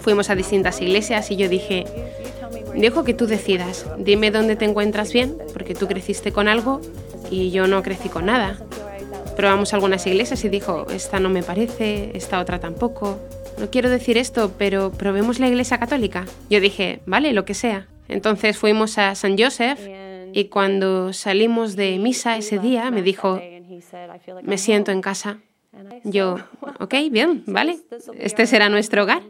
fuimos 0.00 0.30
a 0.30 0.34
distintas 0.34 0.80
iglesias 0.80 1.30
y 1.30 1.36
yo 1.36 1.50
dije, 1.50 1.84
Dijo 2.74 3.02
que 3.02 3.12
tú 3.12 3.26
decidas, 3.26 3.86
dime 3.98 4.30
dónde 4.30 4.54
te 4.54 4.64
encuentras 4.64 5.12
bien, 5.12 5.36
porque 5.52 5.74
tú 5.74 5.88
creciste 5.88 6.30
con 6.30 6.46
algo 6.46 6.80
y 7.28 7.50
yo 7.50 7.66
no 7.66 7.82
crecí 7.82 8.08
con 8.08 8.26
nada. 8.26 8.56
Probamos 9.36 9.74
algunas 9.74 10.06
iglesias 10.06 10.44
y 10.44 10.48
dijo, 10.48 10.86
esta 10.90 11.18
no 11.18 11.28
me 11.28 11.42
parece, 11.42 12.12
esta 12.14 12.38
otra 12.38 12.60
tampoco. 12.60 13.18
No 13.58 13.68
quiero 13.70 13.90
decir 13.90 14.16
esto, 14.16 14.52
pero 14.56 14.92
probemos 14.92 15.40
la 15.40 15.48
iglesia 15.48 15.78
católica. 15.78 16.24
Yo 16.48 16.60
dije, 16.60 17.00
vale, 17.04 17.32
lo 17.32 17.44
que 17.44 17.54
sea. 17.54 17.88
Entonces 18.08 18.56
fuimos 18.56 18.96
a 18.96 19.14
San 19.16 19.36
Joseph 19.36 19.80
y 20.32 20.44
cuando 20.44 21.12
salimos 21.12 21.74
de 21.74 21.98
misa 21.98 22.36
ese 22.36 22.58
día 22.58 22.90
me 22.92 23.02
dijo, 23.02 23.40
me 24.42 24.58
siento 24.58 24.92
en 24.92 25.00
casa. 25.00 25.38
Yo, 26.04 26.36
ok, 26.80 26.94
bien, 27.10 27.44
vale, 27.46 27.78
este 28.18 28.46
será 28.46 28.68
nuestro 28.68 29.02
hogar. 29.02 29.22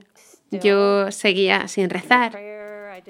Yo 0.51 1.11
seguía 1.11 1.69
sin 1.69 1.91
rezar, 1.91 2.39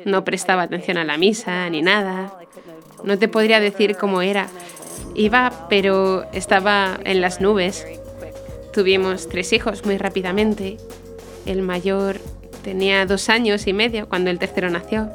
no 0.04 0.24
prestaba 0.24 0.62
atención 0.62 0.98
a 0.98 1.04
la 1.04 1.16
misa 1.16 1.68
ni 1.70 1.82
nada. 1.82 2.32
No 3.04 3.18
te 3.18 3.28
podría 3.28 3.60
decir 3.60 3.96
cómo 3.96 4.22
era. 4.22 4.48
Iba, 5.14 5.66
pero 5.68 6.24
estaba 6.32 6.98
en 7.04 7.20
las 7.20 7.40
nubes. 7.40 7.86
Tuvimos 8.72 9.28
tres 9.28 9.52
hijos 9.52 9.84
muy 9.84 9.98
rápidamente. 9.98 10.76
El 11.46 11.62
mayor 11.62 12.18
tenía 12.62 13.06
dos 13.06 13.28
años 13.28 13.66
y 13.66 13.72
medio 13.72 14.08
cuando 14.08 14.30
el 14.30 14.38
tercero 14.38 14.68
nació. 14.70 15.10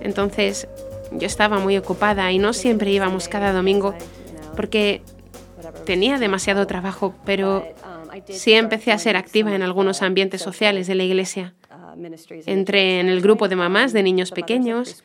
Entonces 0.00 0.68
yo 1.12 1.26
estaba 1.26 1.58
muy 1.58 1.76
ocupada 1.76 2.30
y 2.32 2.38
no 2.38 2.52
siempre 2.52 2.90
íbamos 2.90 3.28
cada 3.28 3.52
domingo 3.52 3.94
porque 4.56 5.02
tenía 5.84 6.18
demasiado 6.18 6.66
trabajo, 6.66 7.14
pero 7.24 7.66
sí 8.28 8.52
empecé 8.52 8.92
a 8.92 8.98
ser 8.98 9.16
activa 9.16 9.54
en 9.54 9.62
algunos 9.62 10.02
ambientes 10.02 10.42
sociales 10.42 10.86
de 10.86 10.94
la 10.94 11.04
iglesia. 11.04 11.54
Entré 12.46 13.00
en 13.00 13.08
el 13.08 13.20
grupo 13.20 13.48
de 13.48 13.56
mamás 13.56 13.92
de 13.92 14.02
niños 14.02 14.30
pequeños 14.30 15.02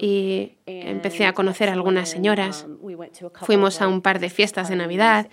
y 0.00 0.52
empecé 0.66 1.26
a 1.26 1.32
conocer 1.32 1.68
a 1.68 1.72
algunas 1.72 2.10
señoras. 2.10 2.66
Fuimos 3.42 3.80
a 3.80 3.88
un 3.88 4.02
par 4.02 4.20
de 4.20 4.30
fiestas 4.30 4.68
de 4.68 4.76
Navidad 4.76 5.28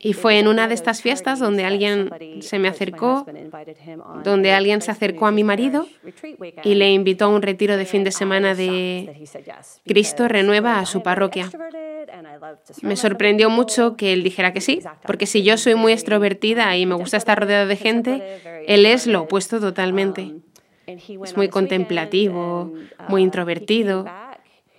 y 0.00 0.12
fue 0.12 0.38
en 0.38 0.46
una 0.46 0.68
de 0.68 0.74
estas 0.74 1.02
fiestas 1.02 1.40
donde 1.40 1.64
alguien 1.64 2.10
se 2.40 2.58
me 2.58 2.68
acercó, 2.68 3.26
donde 4.22 4.52
alguien 4.52 4.80
se 4.80 4.92
acercó 4.92 5.26
a 5.26 5.32
mi 5.32 5.42
marido 5.42 5.86
y 6.62 6.74
le 6.74 6.92
invitó 6.92 7.26
a 7.26 7.28
un 7.28 7.42
retiro 7.42 7.76
de 7.76 7.84
fin 7.84 8.04
de 8.04 8.12
semana 8.12 8.54
de 8.54 9.28
Cristo 9.84 10.28
renueva 10.28 10.78
a 10.78 10.86
su 10.86 11.02
parroquia. 11.02 11.50
Me 12.82 12.96
sorprendió 12.96 13.50
mucho 13.50 13.96
que 13.96 14.12
él 14.12 14.22
dijera 14.22 14.52
que 14.52 14.60
sí, 14.60 14.80
porque 15.06 15.26
si 15.26 15.42
yo 15.42 15.56
soy 15.56 15.74
muy 15.74 15.92
extrovertida 15.92 16.76
y 16.76 16.86
me 16.86 16.94
gusta 16.94 17.16
estar 17.16 17.38
rodeada 17.38 17.66
de 17.66 17.76
gente, 17.76 18.40
él 18.66 18.86
es 18.86 19.06
lo 19.06 19.22
opuesto 19.22 19.60
totalmente. 19.60 20.34
Es 20.86 21.36
muy 21.36 21.48
contemplativo, 21.48 22.72
muy 23.08 23.22
introvertido. 23.22 24.06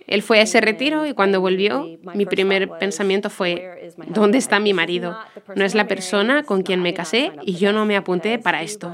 Él 0.06 0.22
fue 0.22 0.40
a 0.40 0.42
ese 0.42 0.60
retiro 0.60 1.06
y 1.06 1.14
cuando 1.14 1.40
volvió, 1.40 1.86
mi 2.14 2.26
primer 2.26 2.68
pensamiento 2.78 3.30
fue, 3.30 3.92
¿dónde 4.08 4.38
está 4.38 4.58
mi 4.58 4.74
marido? 4.74 5.16
No 5.54 5.64
es 5.64 5.76
la 5.76 5.86
persona 5.86 6.42
con 6.42 6.62
quien 6.62 6.82
me 6.82 6.94
casé 6.94 7.32
y 7.42 7.54
yo 7.54 7.72
no 7.72 7.86
me 7.86 7.96
apunté 7.96 8.38
para 8.40 8.62
esto. 8.62 8.92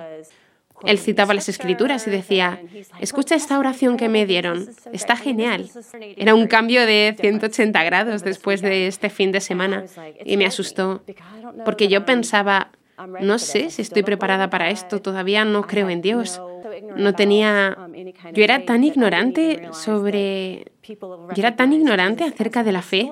Él 0.87 0.99
citaba 0.99 1.35
las 1.35 1.49
escrituras 1.49 2.07
y 2.07 2.11
decía, 2.11 2.61
escucha 3.01 3.35
esta 3.35 3.59
oración 3.59 3.97
que 3.97 4.09
me 4.09 4.27
dieron, 4.27 4.69
está 4.93 5.17
genial. 5.17 5.71
Era 6.17 6.35
un 6.35 6.47
cambio 6.47 6.87
de 6.87 7.17
180 7.19 7.85
grados 7.85 8.23
después 8.23 8.63
de 8.63 8.87
este 8.87 9.11
fin 9.11 9.33
de 9.33 9.41
semana 9.41 9.85
y 10.25 10.37
me 10.37 10.47
asustó, 10.47 11.03
porque 11.65 11.89
yo 11.89 12.05
pensaba, 12.05 12.71
no 13.21 13.39
sé 13.39 13.71
si 13.71 13.83
estoy 13.83 14.03
preparada 14.03 14.49
para 14.51 14.71
esto, 14.71 15.01
todavía 15.01 15.45
no 15.45 15.67
creo 15.67 15.91
en 15.91 16.01
Dios 16.01 16.41
no 16.97 17.15
tenía... 17.15 17.77
Yo 18.33 18.45
era 18.45 18.65
tan 18.65 18.85
ignorante 18.85 19.69
sobre... 19.73 20.73
Yo 20.87 21.37
era 21.37 21.57
tan 21.57 21.73
ignorante 21.73 22.25
acerca 22.25 22.63
de 22.63 22.73
la 22.73 22.83
fe 22.83 23.11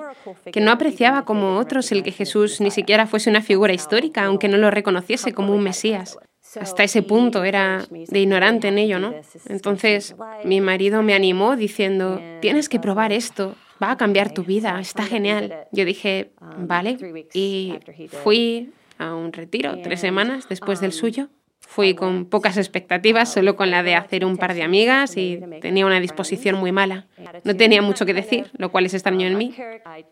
que 0.51 0.61
no 0.61 0.71
apreciaba 0.71 1.25
como 1.25 1.57
otros 1.57 1.91
el 1.91 2.03
que 2.03 2.11
Jesús 2.11 2.61
ni 2.61 2.71
siquiera 2.71 3.05
fuese 3.05 3.29
una 3.29 3.41
figura 3.41 3.73
histórica, 3.73 4.23
aunque 4.23 4.47
no 4.47 4.57
lo 4.57 4.71
reconociese 4.71 5.33
como 5.33 5.53
un 5.53 5.63
Mesías. 5.63 6.17
Hasta 6.59 6.83
ese 6.83 7.01
punto 7.03 7.43
era 7.43 7.85
de 7.89 8.19
ignorante 8.19 8.67
en 8.67 8.77
ello, 8.77 8.99
¿no? 8.99 9.13
Entonces 9.47 10.15
mi 10.43 10.61
marido 10.61 11.03
me 11.03 11.13
animó 11.13 11.55
diciendo, 11.55 12.21
tienes 12.41 12.69
que 12.69 12.79
probar 12.79 13.11
esto, 13.11 13.55
va 13.81 13.91
a 13.91 13.97
cambiar 13.97 14.33
tu 14.33 14.43
vida, 14.43 14.79
está 14.79 15.03
genial. 15.03 15.67
Yo 15.71 15.85
dije, 15.85 16.31
vale, 16.57 16.97
y 17.33 17.79
fui 18.23 18.71
a 18.97 19.13
un 19.13 19.33
retiro 19.33 19.81
tres 19.81 19.99
semanas 19.99 20.47
después 20.47 20.79
del 20.79 20.91
suyo. 20.91 21.29
Fui 21.67 21.93
con 21.93 22.25
pocas 22.25 22.57
expectativas, 22.57 23.33
solo 23.33 23.55
con 23.55 23.69
la 23.69 23.83
de 23.83 23.95
hacer 23.95 24.23
un 24.23 24.37
par 24.37 24.53
de 24.53 24.63
amigas 24.63 25.17
y 25.17 25.41
tenía 25.61 25.85
una 25.85 25.99
disposición 25.99 26.55
muy 26.55 26.71
mala. 26.71 27.07
No 27.43 27.55
tenía 27.55 27.81
mucho 27.81 28.05
que 28.05 28.13
decir, 28.13 28.49
lo 28.57 28.71
cual 28.71 28.85
es 28.85 28.93
extraño 28.93 29.27
en 29.27 29.37
mí. 29.37 29.53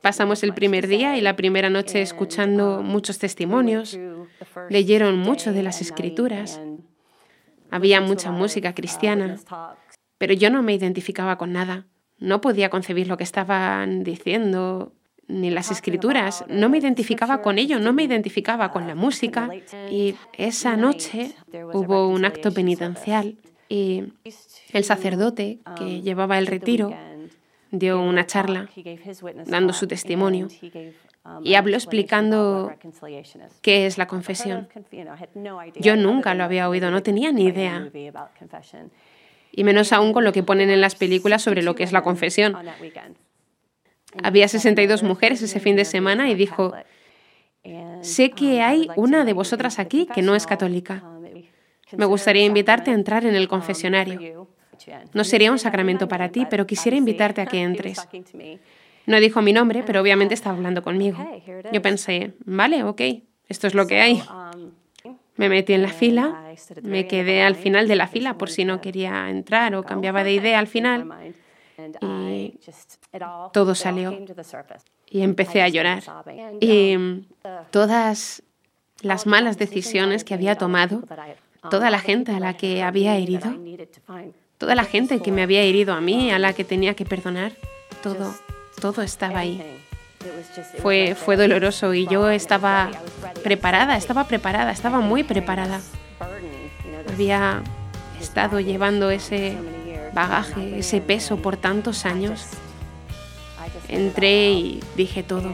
Pasamos 0.01 0.43
el 0.43 0.53
primer 0.53 0.87
día 0.87 1.17
y 1.17 1.21
la 1.21 1.35
primera 1.35 1.69
noche 1.69 2.01
escuchando 2.01 2.81
muchos 2.81 3.17
testimonios. 3.17 3.97
Leyeron 4.69 5.17
mucho 5.17 5.53
de 5.53 5.63
las 5.63 5.79
escrituras. 5.79 6.59
Había 7.71 8.01
mucha 8.01 8.31
música 8.31 8.75
cristiana, 8.75 9.37
pero 10.17 10.33
yo 10.33 10.49
no 10.49 10.63
me 10.63 10.73
identificaba 10.73 11.37
con 11.37 11.53
nada. 11.53 11.87
No 12.17 12.41
podía 12.41 12.69
concebir 12.69 13.07
lo 13.07 13.17
que 13.17 13.23
estaban 13.23 14.03
diciendo 14.03 14.93
ni 15.27 15.49
las 15.49 15.71
escrituras, 15.71 16.43
no 16.47 16.69
me 16.69 16.77
identificaba 16.77 17.41
con 17.41 17.57
ello, 17.57 17.79
no 17.79 17.93
me 17.93 18.03
identificaba 18.03 18.71
con 18.71 18.87
la 18.87 18.95
música. 18.95 19.49
Y 19.89 20.15
esa 20.37 20.75
noche 20.77 21.33
hubo 21.73 22.07
un 22.07 22.25
acto 22.25 22.53
penitencial 22.53 23.35
y 23.69 24.03
el 24.71 24.83
sacerdote 24.83 25.59
que 25.77 26.01
llevaba 26.01 26.37
el 26.37 26.47
retiro 26.47 26.93
dio 27.71 28.01
una 28.01 28.25
charla 28.25 28.69
dando 29.47 29.73
su 29.73 29.87
testimonio 29.87 30.47
y 31.41 31.55
habló 31.55 31.75
explicando 31.75 32.71
qué 33.61 33.85
es 33.85 33.97
la 33.97 34.07
confesión. 34.07 34.67
Yo 35.75 35.95
nunca 35.95 36.33
lo 36.33 36.43
había 36.43 36.69
oído, 36.69 36.91
no 36.91 37.01
tenía 37.01 37.31
ni 37.31 37.45
idea. 37.45 37.89
Y 39.51 39.63
menos 39.63 39.93
aún 39.93 40.13
con 40.13 40.23
lo 40.23 40.33
que 40.33 40.43
ponen 40.43 40.69
en 40.69 40.81
las 40.81 40.95
películas 40.95 41.41
sobre 41.41 41.63
lo 41.63 41.75
que 41.75 41.83
es 41.83 41.91
la 41.91 42.01
confesión. 42.01 42.55
Había 44.21 44.47
62 44.47 45.03
mujeres 45.03 45.41
ese 45.41 45.59
fin 45.59 45.75
de 45.75 45.85
semana 45.85 46.29
y 46.29 46.35
dijo, 46.35 46.73
sé 48.01 48.31
que 48.31 48.61
hay 48.61 48.89
una 48.95 49.25
de 49.25 49.33
vosotras 49.33 49.79
aquí 49.79 50.07
que 50.13 50.21
no 50.21 50.35
es 50.35 50.45
católica. 50.45 51.03
Me 51.97 52.05
gustaría 52.05 52.45
invitarte 52.45 52.91
a 52.91 52.93
entrar 52.93 53.25
en 53.25 53.35
el 53.35 53.47
confesionario. 53.47 54.47
No 55.13 55.23
sería 55.23 55.51
un 55.51 55.59
sacramento 55.59 56.07
para 56.07 56.29
ti, 56.29 56.45
pero 56.49 56.67
quisiera 56.67 56.97
invitarte 56.97 57.41
a 57.41 57.45
que 57.45 57.61
entres. 57.61 58.07
No 59.05 59.19
dijo 59.19 59.41
mi 59.41 59.53
nombre, 59.53 59.83
pero 59.85 60.01
obviamente 60.01 60.33
estaba 60.33 60.55
hablando 60.55 60.81
conmigo. 60.81 61.17
Yo 61.71 61.81
pensé, 61.81 62.33
vale, 62.45 62.83
ok, 62.83 63.01
esto 63.47 63.67
es 63.67 63.73
lo 63.73 63.87
que 63.87 64.01
hay. 64.01 64.21
Me 65.35 65.49
metí 65.49 65.73
en 65.73 65.81
la 65.81 65.89
fila, 65.89 66.53
me 66.83 67.07
quedé 67.07 67.41
al 67.41 67.55
final 67.55 67.87
de 67.87 67.95
la 67.95 68.07
fila 68.07 68.37
por 68.37 68.49
si 68.49 68.65
no 68.65 68.81
quería 68.81 69.29
entrar 69.29 69.75
o 69.75 69.83
cambiaba 69.83 70.23
de 70.23 70.33
idea 70.33 70.59
al 70.59 70.67
final 70.67 71.09
y 72.29 72.59
todo 73.51 73.75
salió 73.75 74.17
y 75.07 75.21
empecé 75.21 75.61
a 75.61 75.69
llorar. 75.69 76.03
Y 76.59 77.25
todas 77.71 78.43
las 79.01 79.25
malas 79.25 79.57
decisiones 79.57 80.23
que 80.23 80.33
había 80.33 80.57
tomado, 80.57 81.03
toda 81.69 81.89
la 81.89 81.99
gente 81.99 82.31
a 82.31 82.39
la 82.39 82.55
que 82.55 82.83
había 82.83 83.17
herido, 83.17 83.53
toda 84.57 84.75
la 84.75 84.85
gente 84.85 85.21
que 85.21 85.31
me 85.31 85.43
había 85.43 85.61
herido 85.61 85.93
a 85.93 86.01
mí, 86.01 86.31
a 86.31 86.39
la 86.39 86.53
que 86.53 86.63
tenía 86.63 86.95
que 86.95 87.05
perdonar, 87.05 87.53
todo, 88.01 88.33
todo 88.79 89.01
estaba 89.01 89.39
ahí. 89.39 89.61
Fue, 90.81 91.15
fue 91.15 91.35
doloroso 91.35 91.93
y 91.93 92.07
yo 92.07 92.29
estaba 92.29 92.89
preparada, 93.43 93.97
estaba 93.97 94.25
preparada, 94.25 94.71
estaba 94.71 94.99
muy 94.99 95.23
preparada. 95.23 95.81
Había 97.11 97.61
estado 98.19 98.59
llevando 98.61 99.11
ese 99.11 99.57
bagaje, 100.13 100.79
ese 100.79 101.01
peso 101.01 101.37
por 101.37 101.57
tantos 101.57 102.05
años. 102.05 102.45
Entré 103.87 104.51
y 104.51 104.79
dije 104.95 105.23
todo. 105.23 105.51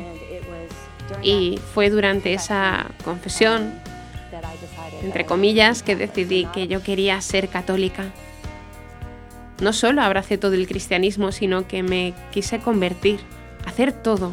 Y 1.23 1.59
fue 1.73 1.89
durante 1.89 2.33
esa 2.33 2.85
confesión, 3.03 3.73
entre 5.03 5.25
comillas, 5.25 5.83
que 5.83 5.95
decidí 5.95 6.45
que 6.45 6.67
yo 6.67 6.83
quería 6.83 7.19
ser 7.21 7.49
católica. 7.49 8.05
No 9.61 9.73
solo 9.73 10.01
abracé 10.01 10.37
todo 10.37 10.53
el 10.53 10.67
cristianismo, 10.67 11.31
sino 11.31 11.67
que 11.67 11.83
me 11.83 12.13
quise 12.31 12.59
convertir, 12.59 13.19
hacer 13.65 13.91
todo 13.91 14.31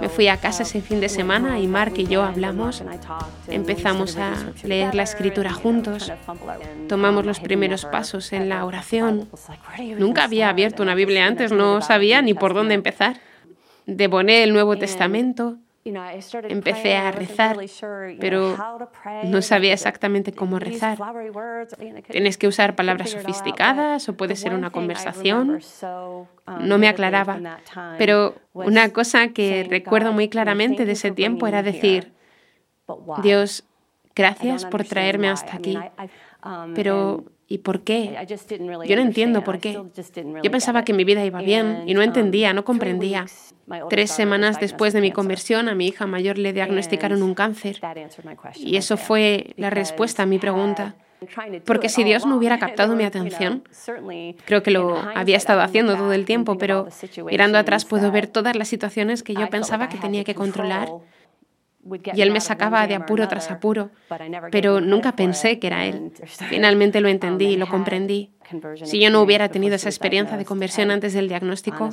me 0.00 0.08
fui 0.08 0.28
a 0.28 0.36
casa 0.36 0.62
ese 0.62 0.80
fin 0.80 1.00
de 1.00 1.08
semana 1.08 1.58
y 1.58 1.66
Mark 1.66 1.94
y 1.96 2.06
yo 2.06 2.22
hablamos. 2.22 2.82
Empezamos 3.48 4.16
a 4.16 4.34
leer 4.62 4.94
la 4.94 5.02
escritura 5.02 5.52
juntos. 5.52 6.12
Tomamos 6.88 7.24
los 7.24 7.40
primeros 7.40 7.84
pasos 7.86 8.32
en 8.32 8.48
la 8.48 8.64
oración. 8.64 9.28
Nunca 9.98 10.24
había 10.24 10.48
abierto 10.48 10.82
una 10.82 10.94
Biblia 10.94 11.26
antes, 11.26 11.52
no 11.52 11.80
sabía 11.80 12.22
ni 12.22 12.34
por 12.34 12.54
dónde 12.54 12.74
empezar. 12.74 13.20
Devoné 13.86 14.42
el 14.42 14.52
Nuevo 14.52 14.76
Testamento 14.76 15.58
Empecé 15.84 16.96
a 16.96 17.12
rezar, 17.12 17.58
pero 18.18 18.56
no 19.24 19.42
sabía 19.42 19.74
exactamente 19.74 20.32
cómo 20.32 20.58
rezar. 20.58 20.98
¿Tienes 22.10 22.38
que 22.38 22.48
usar 22.48 22.74
palabras 22.74 23.10
sofisticadas 23.10 24.08
o 24.08 24.16
puede 24.16 24.34
ser 24.36 24.54
una 24.54 24.70
conversación? 24.70 25.60
No 26.60 26.78
me 26.78 26.88
aclaraba. 26.88 27.60
Pero 27.98 28.34
una 28.54 28.90
cosa 28.90 29.28
que 29.28 29.66
recuerdo 29.68 30.12
muy 30.12 30.28
claramente 30.28 30.86
de 30.86 30.92
ese 30.92 31.10
tiempo 31.10 31.46
era 31.46 31.62
decir, 31.62 32.14
Dios, 33.22 33.64
gracias 34.14 34.64
por 34.64 34.84
traerme 34.84 35.28
hasta 35.28 35.56
aquí. 35.56 35.78
Pero 36.74 37.24
¿Y 37.46 37.58
por 37.58 37.82
qué? 37.82 38.16
Yo 38.86 38.96
no 38.96 39.02
entiendo 39.02 39.44
por 39.44 39.58
qué. 39.58 39.78
Yo 40.42 40.50
pensaba 40.50 40.84
que 40.84 40.92
mi 40.92 41.04
vida 41.04 41.24
iba 41.24 41.40
bien 41.40 41.82
y 41.86 41.94
no 41.94 42.00
um, 42.00 42.04
entendía, 42.04 42.54
no 42.54 42.64
comprendía. 42.64 43.26
Tres 43.90 44.10
semanas 44.10 44.58
después 44.60 44.92
de 44.92 45.00
mi 45.00 45.10
conversión, 45.10 45.68
a 45.68 45.74
mi 45.74 45.88
hija 45.88 46.06
mayor 46.06 46.38
le 46.38 46.52
diagnosticaron 46.52 47.22
un 47.22 47.34
cáncer. 47.34 47.80
Y 48.56 48.76
eso 48.76 48.96
fue 48.96 49.54
la 49.56 49.70
respuesta 49.70 50.22
a 50.22 50.26
mi 50.26 50.38
pregunta. 50.38 50.96
Porque 51.64 51.88
si 51.88 52.04
Dios 52.04 52.26
no 52.26 52.36
hubiera 52.36 52.58
captado 52.64 52.96
mi 52.96 53.04
atención, 53.04 53.64
creo 54.44 54.62
que 54.62 54.70
lo 54.70 54.96
había 55.14 55.36
estado 55.36 55.60
haciendo 55.60 55.96
todo 55.96 56.12
el 56.12 56.24
tiempo, 56.24 56.56
pero 56.58 56.88
mirando 57.26 57.58
atrás 57.58 57.84
puedo 57.84 58.10
ver 58.10 58.26
todas 58.26 58.56
las 58.56 58.68
situaciones 58.68 59.22
que 59.22 59.34
yo 59.34 59.48
pensaba 59.50 59.88
que 59.88 59.98
tenía 59.98 60.24
que 60.24 60.34
controlar 60.34 60.88
y 62.14 62.22
él 62.22 62.30
me 62.30 62.40
sacaba 62.40 62.86
de 62.86 62.94
apuro 62.94 63.28
tras 63.28 63.50
apuro, 63.50 63.90
pero 64.50 64.80
nunca 64.80 65.12
pensé 65.12 65.58
que 65.58 65.66
era 65.66 65.86
él. 65.86 66.12
Finalmente 66.48 67.00
lo 67.00 67.08
entendí 67.08 67.46
y 67.46 67.56
lo 67.56 67.68
comprendí. 67.68 68.30
Si 68.84 69.00
yo 69.00 69.10
no 69.10 69.20
hubiera 69.22 69.48
tenido 69.48 69.74
esa 69.74 69.88
experiencia 69.88 70.36
de 70.36 70.44
conversión 70.44 70.90
antes 70.90 71.12
del 71.12 71.28
diagnóstico, 71.28 71.90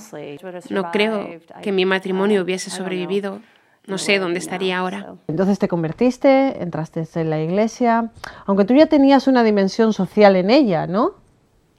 no 0.70 0.92
creo 0.92 1.40
que 1.62 1.72
mi 1.72 1.86
matrimonio 1.86 2.42
hubiese 2.42 2.70
sobrevivido. 2.70 3.42
No 3.88 3.98
sé 3.98 4.20
dónde 4.20 4.38
estaría 4.38 4.78
ahora. 4.78 5.16
Entonces 5.28 5.58
te 5.58 5.68
convertiste, 5.68 6.62
entraste 6.62 7.04
en 7.16 7.30
la 7.32 7.42
iglesia, 7.42 8.12
aunque 8.46 8.64
tú 8.64 8.76
ya 8.76 8.86
tenías 8.86 9.28
una 9.28 9.44
dimensión 9.44 9.92
social 9.92 10.36
en 10.36 10.52
ella, 10.52 10.86
¿no? 10.86 11.16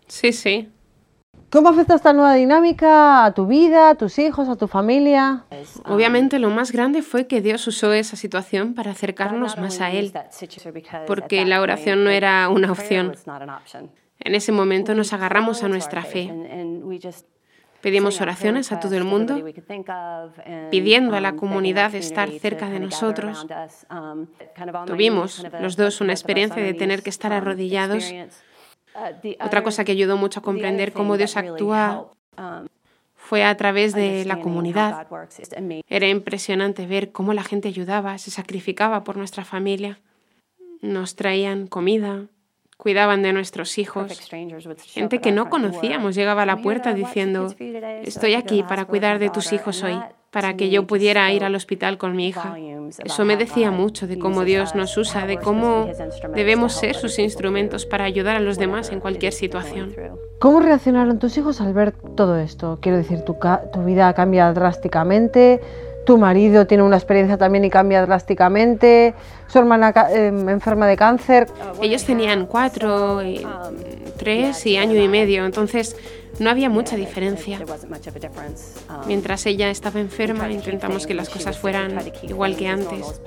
Sí, 0.09 0.33
sí. 0.33 0.69
¿Cómo 1.53 1.69
afecta 1.69 1.97
esta 1.97 2.15
nueva 2.15 2.33
dinámica 2.33 3.27
a 3.27 3.35
tu 3.35 3.47
vida, 3.47 3.91
a 3.91 3.95
tus 3.95 4.19
hijos, 4.19 4.49
a 4.49 4.57
tu 4.57 4.69
familia? 4.69 5.45
Obviamente 5.85 6.39
lo 6.39 6.49
más 6.49 6.73
grande 6.73 7.03
fue 7.03 7.27
que 7.27 7.43
Dios 7.43 7.67
usó 7.67 7.93
esa 7.93 8.17
situación 8.17 8.73
para 8.73 8.93
acercarnos 8.93 9.59
más 9.59 9.83
a 9.83 9.91
Él, 9.91 10.15
porque 11.07 11.45
la 11.45 11.61
oración 11.61 12.05
no 12.05 12.11
era 12.11 12.49
una 12.49 12.73
opción. 12.73 13.15
En 14.21 14.35
ese 14.35 14.51
momento 14.51 14.95
nos 14.95 15.13
agarramos 15.13 15.63
a 15.63 15.69
nuestra 15.69 16.03
fe. 16.05 16.33
Pedimos 17.83 18.23
oraciones 18.23 18.73
a 18.73 18.81
todo 18.81 18.97
el 18.97 19.05
mundo, 19.05 19.45
pidiendo 20.71 21.17
a 21.17 21.21
la 21.21 21.35
comunidad 21.35 21.95
estar 21.95 22.31
cerca 22.31 22.71
de 22.71 22.81
nosotros. 22.81 23.47
Tuvimos 24.87 25.45
los 25.61 25.77
dos 25.77 26.01
una 26.01 26.15
experiencia 26.15 26.63
de 26.63 26.73
tener 26.73 27.03
que 27.03 27.11
estar 27.11 27.31
arrodillados 27.35 28.11
otra 29.41 29.63
cosa 29.63 29.85
que 29.85 29.93
ayudó 29.93 30.17
mucho 30.17 30.41
a 30.41 30.43
comprender 30.43 30.93
cómo 30.93 31.17
Dios 31.17 31.37
actúa 31.37 32.11
um, 32.37 32.67
fue 33.15 33.45
a 33.45 33.57
través 33.57 33.95
de 33.95 34.25
la 34.25 34.41
comunidad. 34.41 35.07
Era 35.89 36.09
impresionante 36.09 36.87
ver 36.87 37.13
cómo 37.13 37.33
la 37.33 37.45
gente 37.45 37.69
ayudaba, 37.69 38.19
se 38.19 38.31
sacrificaba 38.31 39.05
por 39.05 39.17
nuestra 39.17 39.45
familia. 39.45 39.99
Nos 40.81 41.15
traían 41.15 41.69
comida, 41.69 42.27
cuidaban 42.83 43.23
de 43.23 43.33
nuestros 43.33 43.79
hijos. 43.79 44.29
Gente 44.87 45.21
que 45.21 45.31
no 45.31 45.49
conocíamos 45.49 46.17
llegaba 46.17 46.43
a 46.43 46.47
la 46.47 46.57
puerta 46.57 46.93
diciendo, 46.93 47.55
estoy 48.03 48.35
aquí 48.35 48.65
para 48.65 48.87
cuidar 48.87 49.21
de 49.21 49.31
tus 49.31 49.53
hijos 49.53 49.85
hoy 49.85 50.01
para 50.33 50.57
que 50.57 50.69
yo 50.69 50.85
pudiera 50.85 51.31
ir 51.31 51.45
al 51.45 51.55
hospital 51.55 51.97
con 51.97 52.17
mi 52.17 52.27
hija. 52.27 52.57
Eso 53.05 53.25
me 53.25 53.37
decía 53.37 53.71
mucho 53.71 54.09
de 54.09 54.19
cómo 54.19 54.43
Dios 54.43 54.75
nos 54.75 54.97
usa, 54.97 55.27
de 55.27 55.37
cómo 55.39 55.89
debemos 56.35 56.73
ser 56.73 56.97
sus 56.97 57.21
instrumentos 57.21 57.87
para 57.87 58.05
ayudar 58.05 58.35
a 58.35 58.41
los 58.41 58.59
demás 58.59 58.91
en 58.91 58.99
cualquier 58.99 59.33
situación. 59.33 59.95
¿Cómo 60.41 60.59
reaccionaron 60.59 61.21
tus 61.21 61.39
hijos 61.39 61.61
al 61.61 61.75
ver 61.75 61.93
todo 62.17 62.37
esto? 62.37 62.81
Quiero 62.83 62.99
decir, 62.99 63.21
tu, 63.21 63.37
tu 63.73 63.85
vida 63.85 64.13
cambia 64.15 64.53
drásticamente, 64.53 65.61
tu 66.05 66.19
marido 66.19 66.67
tiene 66.67 66.83
una 66.83 66.97
experiencia 66.97 67.39
también 67.39 67.65
y 67.65 67.71
cambia 67.71 68.05
drásticamente, 68.05 69.15
su 69.47 69.59
hermana 69.59 69.93
em, 70.11 70.49
enferma 70.49 70.87
de 70.87 70.97
cáncer. 70.97 71.47
Ellos 71.81 72.05
tenían 72.05 72.47
cuatro, 72.47 73.21
tres 74.17 74.67
y 74.67 74.77
año 74.77 75.01
y 75.01 75.09
medio, 75.09 75.45
entonces 75.45 75.97
no 76.39 76.51
había 76.51 76.69
mucha 76.69 76.97
diferencia. 76.97 77.61
Mientras 79.07 79.47
ella 79.47 79.71
estaba 79.71 80.01
enferma, 80.01 80.51
intentamos 80.51 81.07
que 81.07 81.15
las 81.15 81.29
cosas 81.29 81.59
fueran 81.59 81.99
igual 82.23 82.57
que 82.57 82.69
antes. 82.69 83.21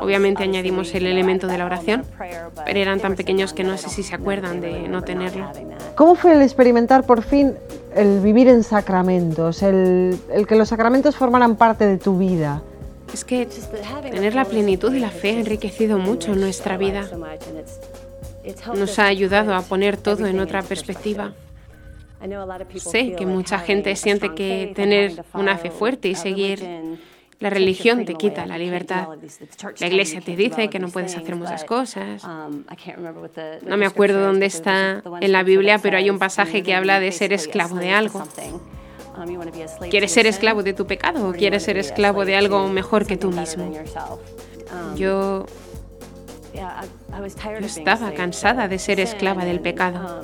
Obviamente 0.00 0.42
añadimos 0.42 0.94
el 0.94 1.06
elemento 1.06 1.46
de 1.46 1.58
la 1.58 1.66
oración, 1.66 2.04
pero 2.64 2.78
eran 2.78 3.00
tan 3.00 3.16
pequeños 3.16 3.52
que 3.52 3.64
no 3.64 3.76
sé 3.76 3.88
si 3.88 4.02
se 4.02 4.14
acuerdan 4.14 4.60
de 4.60 4.88
no 4.88 5.02
tenerlo. 5.02 5.50
¿Cómo 5.96 6.14
fue 6.14 6.32
el 6.32 6.42
experimentar 6.42 7.04
por 7.04 7.22
fin 7.22 7.54
el 7.94 8.20
vivir 8.20 8.48
en 8.48 8.62
sacramentos, 8.62 9.62
el, 9.62 10.18
que 10.48 10.54
los 10.56 10.68
sacramentos 10.68 11.16
formaran 11.16 11.56
parte 11.56 11.86
de 11.86 11.98
tu 11.98 12.18
vida? 12.18 12.62
Es 13.12 13.24
que 13.24 13.48
tener 14.10 14.34
la 14.34 14.44
plenitud 14.44 14.92
de 14.92 15.00
la 15.00 15.10
fe 15.10 15.30
ha 15.30 15.40
enriquecido 15.40 15.98
mucho 15.98 16.34
nuestra 16.34 16.76
vida. 16.76 17.08
Nos 18.74 18.98
ha 18.98 19.06
ayudado 19.06 19.54
a 19.54 19.62
poner 19.62 19.96
todo 19.96 20.26
en 20.26 20.38
otra 20.38 20.62
perspectiva. 20.62 21.32
Sé 22.76 23.14
que 23.16 23.26
mucha 23.26 23.58
gente 23.58 23.96
siente 23.96 24.34
que 24.34 24.72
tener 24.76 25.24
una 25.34 25.56
fe 25.56 25.70
fuerte 25.70 26.08
y 26.08 26.14
seguir 26.14 26.98
la 27.40 27.48
religión 27.48 28.04
te 28.04 28.14
quita 28.14 28.44
la 28.44 28.58
libertad. 28.58 29.08
La 29.78 29.86
iglesia 29.86 30.20
te 30.20 30.36
dice 30.36 30.68
que 30.68 30.78
no 30.78 30.88
puedes 30.88 31.16
hacer 31.16 31.36
muchas 31.36 31.64
cosas. 31.64 32.22
No 33.66 33.76
me 33.76 33.86
acuerdo 33.86 34.20
dónde 34.20 34.46
está 34.46 35.02
en 35.20 35.32
la 35.32 35.42
Biblia, 35.42 35.78
pero 35.78 35.96
hay 35.96 36.10
un 36.10 36.18
pasaje 36.18 36.62
que 36.62 36.74
habla 36.74 37.00
de 37.00 37.12
ser 37.12 37.32
esclavo 37.32 37.76
de 37.76 37.92
algo. 37.92 38.22
¿Quieres 39.90 40.12
ser 40.12 40.26
esclavo 40.26 40.62
de 40.62 40.74
tu 40.74 40.86
pecado 40.86 41.28
o 41.28 41.32
quieres 41.32 41.62
ser 41.64 41.78
esclavo 41.78 42.24
de 42.24 42.36
algo 42.36 42.68
mejor 42.68 43.06
que 43.06 43.16
tú 43.16 43.30
mismo? 43.30 43.72
Yo, 44.96 45.46
yo 46.54 47.66
estaba 47.66 48.12
cansada 48.12 48.68
de 48.68 48.78
ser 48.78 49.00
esclava 49.00 49.44
del 49.44 49.60
pecado. 49.60 50.22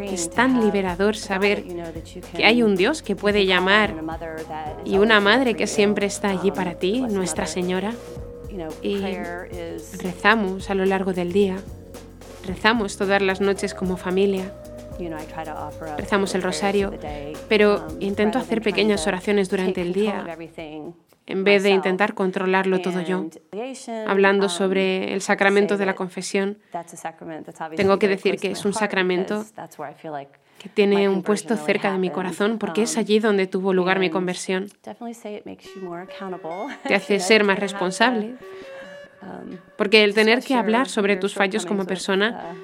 Es 0.00 0.30
tan 0.30 0.64
liberador 0.64 1.16
saber 1.16 1.64
que 2.36 2.44
hay 2.44 2.62
un 2.62 2.76
Dios 2.76 3.02
que 3.02 3.16
puede 3.16 3.46
llamar 3.46 3.94
y 4.84 4.98
una 4.98 5.20
madre 5.20 5.54
que 5.54 5.66
siempre 5.66 6.06
está 6.06 6.28
allí 6.30 6.50
para 6.50 6.74
ti, 6.74 7.00
Nuestra 7.00 7.46
Señora. 7.46 7.92
Y 8.82 8.98
rezamos 10.02 10.70
a 10.70 10.74
lo 10.74 10.84
largo 10.84 11.12
del 11.12 11.32
día, 11.32 11.56
rezamos 12.46 12.96
todas 12.96 13.22
las 13.22 13.40
noches 13.40 13.74
como 13.74 13.96
familia. 13.96 14.52
Rezamos 15.96 16.34
el 16.34 16.42
rosario, 16.42 16.92
pero 17.48 17.86
um, 17.88 18.02
intento 18.02 18.38
hacer 18.38 18.60
pequeñas 18.60 19.06
oraciones 19.06 19.48
durante 19.48 19.80
el 19.80 19.92
día 19.92 20.24
en 21.26 21.44
vez 21.44 21.62
de 21.62 21.70
intentar 21.70 22.14
controlarlo 22.14 22.80
todo 22.80 23.00
yo. 23.00 23.26
Hablando 24.06 24.46
um, 24.46 24.50
sobre 24.50 25.12
el 25.14 25.20
sacramento 25.20 25.76
de 25.76 25.86
la 25.86 25.94
confesión, 25.94 26.58
tengo 27.76 27.98
que 27.98 28.08
decir 28.08 28.36
que 28.36 28.50
es 28.50 28.64
un 28.64 28.72
sacramento 28.72 29.44
que 30.58 30.68
tiene 30.68 31.08
un 31.08 31.22
puesto 31.22 31.56
cerca 31.56 31.92
de 31.92 31.98
mi 31.98 32.10
corazón 32.10 32.58
porque 32.58 32.82
es 32.82 32.94
um, 32.94 33.00
allí 33.00 33.18
donde 33.18 33.46
tuvo 33.46 33.72
lugar 33.72 33.98
mi 33.98 34.10
conversión. 34.10 34.68
Te 34.82 34.94
hace 36.94 37.20
ser 37.20 37.44
más 37.44 37.58
responsable, 37.58 38.36
um, 39.22 39.56
porque 39.76 40.04
el 40.04 40.14
tener 40.14 40.42
que 40.42 40.54
hablar 40.54 40.88
sobre 40.88 41.16
tus 41.16 41.34
fallos 41.34 41.66
como 41.66 41.84
persona 41.84 42.54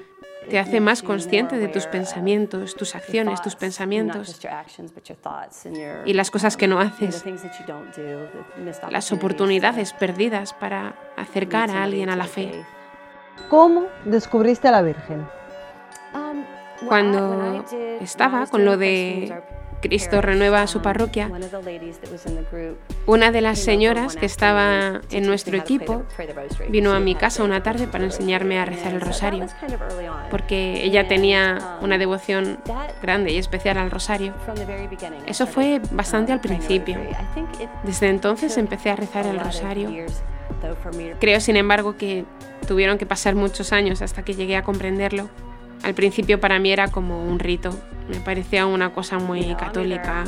te 0.48 0.58
hace 0.58 0.80
más 0.80 1.02
consciente 1.02 1.58
de 1.58 1.68
tus 1.68 1.86
pensamientos, 1.86 2.74
tus 2.74 2.94
acciones, 2.94 3.40
tus 3.42 3.56
pensamientos 3.56 4.40
y 6.04 6.12
las 6.14 6.30
cosas 6.30 6.56
que 6.56 6.66
no 6.66 6.80
haces, 6.80 7.24
las 8.90 9.12
oportunidades 9.12 9.92
perdidas 9.92 10.54
para 10.54 10.94
acercar 11.16 11.70
a 11.70 11.84
alguien 11.84 12.10
a 12.10 12.16
la 12.16 12.24
fe. 12.24 12.64
¿Cómo 13.48 13.86
descubriste 14.04 14.68
a 14.68 14.72
la 14.72 14.82
Virgen? 14.82 15.26
Cuando 16.86 17.64
estaba 18.00 18.46
con 18.46 18.64
lo 18.64 18.76
de 18.76 19.42
Cristo 19.80 20.20
renueva 20.20 20.66
su 20.66 20.82
parroquia, 20.82 21.30
una 23.06 23.30
de 23.30 23.40
las 23.40 23.58
señoras 23.58 24.16
que 24.16 24.26
estaba 24.26 25.00
en 25.10 25.26
nuestro 25.26 25.56
equipo 25.56 26.04
vino 26.68 26.92
a 26.92 27.00
mi 27.00 27.14
casa 27.14 27.44
una 27.44 27.62
tarde 27.62 27.86
para 27.86 28.04
enseñarme 28.04 28.58
a 28.58 28.64
rezar 28.64 28.94
el 28.94 29.00
rosario, 29.00 29.46
porque 30.30 30.84
ella 30.84 31.06
tenía 31.08 31.78
una 31.80 31.98
devoción 31.98 32.58
grande 33.02 33.32
y 33.32 33.38
especial 33.38 33.78
al 33.78 33.90
rosario. 33.90 34.34
Eso 35.26 35.46
fue 35.46 35.80
bastante 35.92 36.32
al 36.32 36.40
principio. 36.40 36.98
Desde 37.84 38.08
entonces 38.08 38.56
empecé 38.56 38.90
a 38.90 38.96
rezar 38.96 39.26
el 39.26 39.38
rosario. 39.38 39.90
Creo, 41.20 41.40
sin 41.40 41.56
embargo, 41.56 41.96
que 41.96 42.24
tuvieron 42.66 42.98
que 42.98 43.06
pasar 43.06 43.34
muchos 43.34 43.72
años 43.72 44.02
hasta 44.02 44.22
que 44.22 44.34
llegué 44.34 44.56
a 44.56 44.62
comprenderlo. 44.62 45.28
Al 45.82 45.94
principio 45.94 46.40
para 46.40 46.58
mí 46.58 46.70
era 46.70 46.88
como 46.88 47.24
un 47.24 47.38
rito, 47.38 47.70
me 48.08 48.20
parecía 48.20 48.66
una 48.66 48.90
cosa 48.90 49.18
muy 49.18 49.54
católica. 49.54 50.24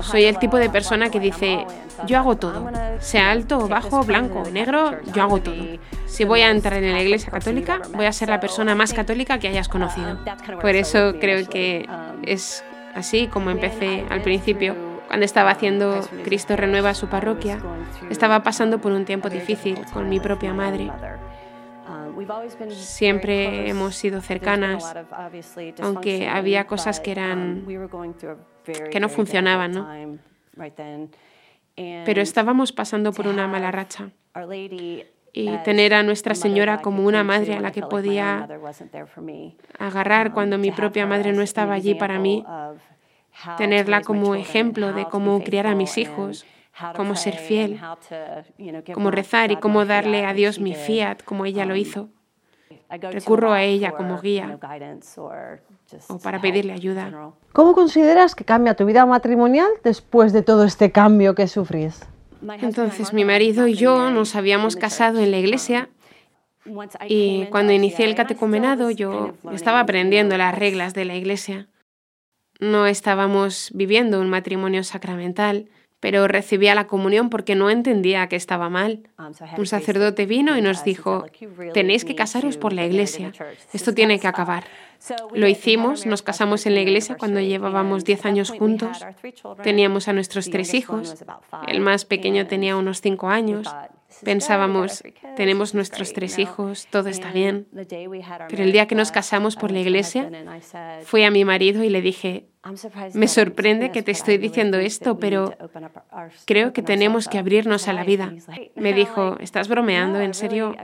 Soy 0.00 0.24
el 0.24 0.38
tipo 0.38 0.56
de 0.56 0.70
persona 0.70 1.08
que 1.08 1.20
dice, 1.20 1.64
yo 2.06 2.18
hago 2.18 2.36
todo, 2.36 2.68
sea 2.98 3.30
alto 3.30 3.58
o 3.58 3.68
bajo, 3.68 4.02
blanco 4.02 4.40
o 4.40 4.50
negro, 4.50 5.00
yo 5.14 5.22
hago 5.22 5.40
todo. 5.40 5.64
Si 6.06 6.24
voy 6.24 6.40
a 6.40 6.50
entrar 6.50 6.82
en 6.82 6.92
la 6.92 7.02
iglesia 7.02 7.30
católica, 7.30 7.80
voy 7.94 8.06
a 8.06 8.12
ser 8.12 8.28
la 8.28 8.40
persona 8.40 8.74
más 8.74 8.92
católica 8.92 9.38
que 9.38 9.48
hayas 9.48 9.68
conocido. 9.68 10.18
Por 10.60 10.74
eso 10.74 11.14
creo 11.20 11.48
que 11.48 11.88
es 12.22 12.64
así 12.94 13.28
como 13.28 13.50
empecé 13.50 14.04
al 14.10 14.22
principio. 14.22 14.74
Cuando 15.06 15.24
estaba 15.24 15.50
haciendo 15.50 16.00
Cristo 16.24 16.54
Renueva 16.56 16.92
su 16.92 17.06
parroquia, 17.06 17.58
estaba 18.10 18.42
pasando 18.42 18.78
por 18.78 18.92
un 18.92 19.04
tiempo 19.04 19.30
difícil 19.30 19.78
con 19.92 20.08
mi 20.08 20.20
propia 20.20 20.52
madre. 20.52 20.90
Siempre 22.70 23.68
hemos 23.68 23.94
sido 23.96 24.20
cercanas, 24.20 24.94
aunque 25.82 26.28
había 26.28 26.66
cosas 26.66 27.00
que 27.00 27.12
eran 27.12 27.66
que 28.90 29.00
no 29.00 29.08
funcionaban, 29.08 29.72
¿no? 29.72 29.88
Pero 31.74 32.22
estábamos 32.22 32.72
pasando 32.72 33.12
por 33.12 33.26
una 33.26 33.46
mala 33.46 33.70
racha. 33.70 34.10
Y 35.32 35.56
tener 35.58 35.94
a 35.94 36.02
Nuestra 36.02 36.34
Señora 36.34 36.80
como 36.80 37.04
una 37.04 37.22
madre 37.22 37.54
a 37.54 37.60
la 37.60 37.70
que 37.70 37.82
podía 37.82 38.48
agarrar 39.78 40.32
cuando 40.32 40.58
mi 40.58 40.72
propia 40.72 41.06
madre 41.06 41.32
no 41.32 41.42
estaba 41.42 41.74
allí 41.74 41.94
para 41.94 42.18
mí, 42.18 42.44
tenerla 43.56 44.00
como 44.00 44.34
ejemplo 44.34 44.92
de 44.92 45.06
cómo 45.06 45.42
criar 45.44 45.66
a 45.66 45.74
mis 45.74 45.98
hijos, 45.98 46.44
cómo 46.96 47.14
ser 47.14 47.36
fiel, 47.36 47.78
cómo 48.92 49.10
rezar 49.10 49.52
y 49.52 49.56
cómo 49.56 49.84
darle 49.84 50.24
a 50.24 50.32
Dios 50.32 50.58
mi 50.58 50.74
fiat, 50.74 51.22
como 51.22 51.44
ella 51.46 51.64
lo 51.64 51.76
hizo. 51.76 52.08
Recurro 53.12 53.52
a 53.52 53.62
ella 53.62 53.92
como 53.92 54.20
guía 54.20 54.58
o 56.08 56.18
para 56.18 56.40
pedirle 56.40 56.72
ayuda. 56.72 57.32
¿Cómo 57.52 57.74
consideras 57.74 58.34
que 58.34 58.44
cambia 58.44 58.74
tu 58.74 58.84
vida 58.84 59.06
matrimonial 59.06 59.68
después 59.84 60.32
de 60.32 60.42
todo 60.42 60.64
este 60.64 60.90
cambio 60.92 61.34
que 61.34 61.48
sufrís? 61.48 62.06
Entonces 62.60 63.12
mi 63.12 63.24
marido 63.24 63.66
y 63.66 63.74
yo 63.74 64.10
nos 64.10 64.34
habíamos 64.34 64.76
casado 64.76 65.18
en 65.18 65.30
la 65.30 65.38
iglesia 65.38 65.88
y 67.08 67.46
cuando 67.46 67.72
inicié 67.72 68.04
el 68.04 68.14
catecumenado 68.14 68.90
yo 68.90 69.34
estaba 69.52 69.80
aprendiendo 69.80 70.36
las 70.36 70.56
reglas 70.56 70.94
de 70.94 71.04
la 71.04 71.16
iglesia. 71.16 71.68
No 72.60 72.86
estábamos 72.86 73.70
viviendo 73.74 74.20
un 74.20 74.28
matrimonio 74.28 74.82
sacramental, 74.82 75.68
pero 76.00 76.28
recibía 76.28 76.74
la 76.74 76.86
comunión 76.86 77.30
porque 77.30 77.54
no 77.54 77.70
entendía 77.70 78.28
que 78.28 78.36
estaba 78.36 78.68
mal. 78.68 79.08
Un 79.56 79.66
sacerdote 79.66 80.26
vino 80.26 80.56
y 80.56 80.62
nos 80.62 80.84
dijo, 80.84 81.26
tenéis 81.74 82.04
que 82.04 82.14
casaros 82.14 82.56
por 82.56 82.72
la 82.72 82.86
iglesia, 82.86 83.32
esto 83.72 83.94
tiene 83.94 84.18
que 84.20 84.28
acabar. 84.28 84.64
Lo 85.32 85.46
hicimos, 85.46 86.06
nos 86.06 86.22
casamos 86.22 86.66
en 86.66 86.74
la 86.74 86.80
iglesia 86.80 87.16
cuando 87.16 87.40
llevábamos 87.40 88.04
10 88.04 88.26
años 88.26 88.50
juntos. 88.50 89.04
Teníamos 89.62 90.08
a 90.08 90.12
nuestros 90.12 90.50
tres 90.50 90.74
hijos. 90.74 91.24
El 91.66 91.80
más 91.80 92.04
pequeño 92.04 92.46
tenía 92.46 92.76
unos 92.76 93.00
5 93.00 93.28
años. 93.28 93.68
Pensábamos, 94.24 95.02
tenemos 95.36 95.74
nuestros 95.74 96.12
tres 96.12 96.38
hijos, 96.38 96.86
todo 96.90 97.08
está 97.08 97.32
bien. 97.32 97.66
Pero 98.48 98.62
el 98.62 98.72
día 98.72 98.86
que 98.86 98.94
nos 98.94 99.12
casamos 99.12 99.56
por 99.56 99.70
la 99.70 99.80
iglesia, 99.80 100.30
fui 101.04 101.24
a 101.24 101.30
mi 101.30 101.44
marido 101.44 101.82
y 101.84 101.88
le 101.88 102.00
dije, 102.00 102.46
me 103.14 103.28
sorprende 103.28 103.90
que 103.90 104.02
te 104.02 104.10
estoy 104.10 104.38
diciendo 104.38 104.78
esto, 104.78 105.18
pero 105.18 105.54
creo 106.44 106.72
que 106.72 106.82
tenemos 106.82 107.28
que 107.28 107.38
abrirnos 107.38 107.88
a 107.88 107.92
la 107.92 108.04
vida. 108.04 108.32
Me 108.74 108.92
dijo, 108.92 109.36
¿estás 109.40 109.68
bromeando? 109.68 110.20
¿En 110.20 110.34
serio? 110.34 110.74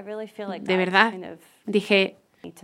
¿De 0.61 0.77
verdad? 0.77 1.15
Dije, 1.67 2.17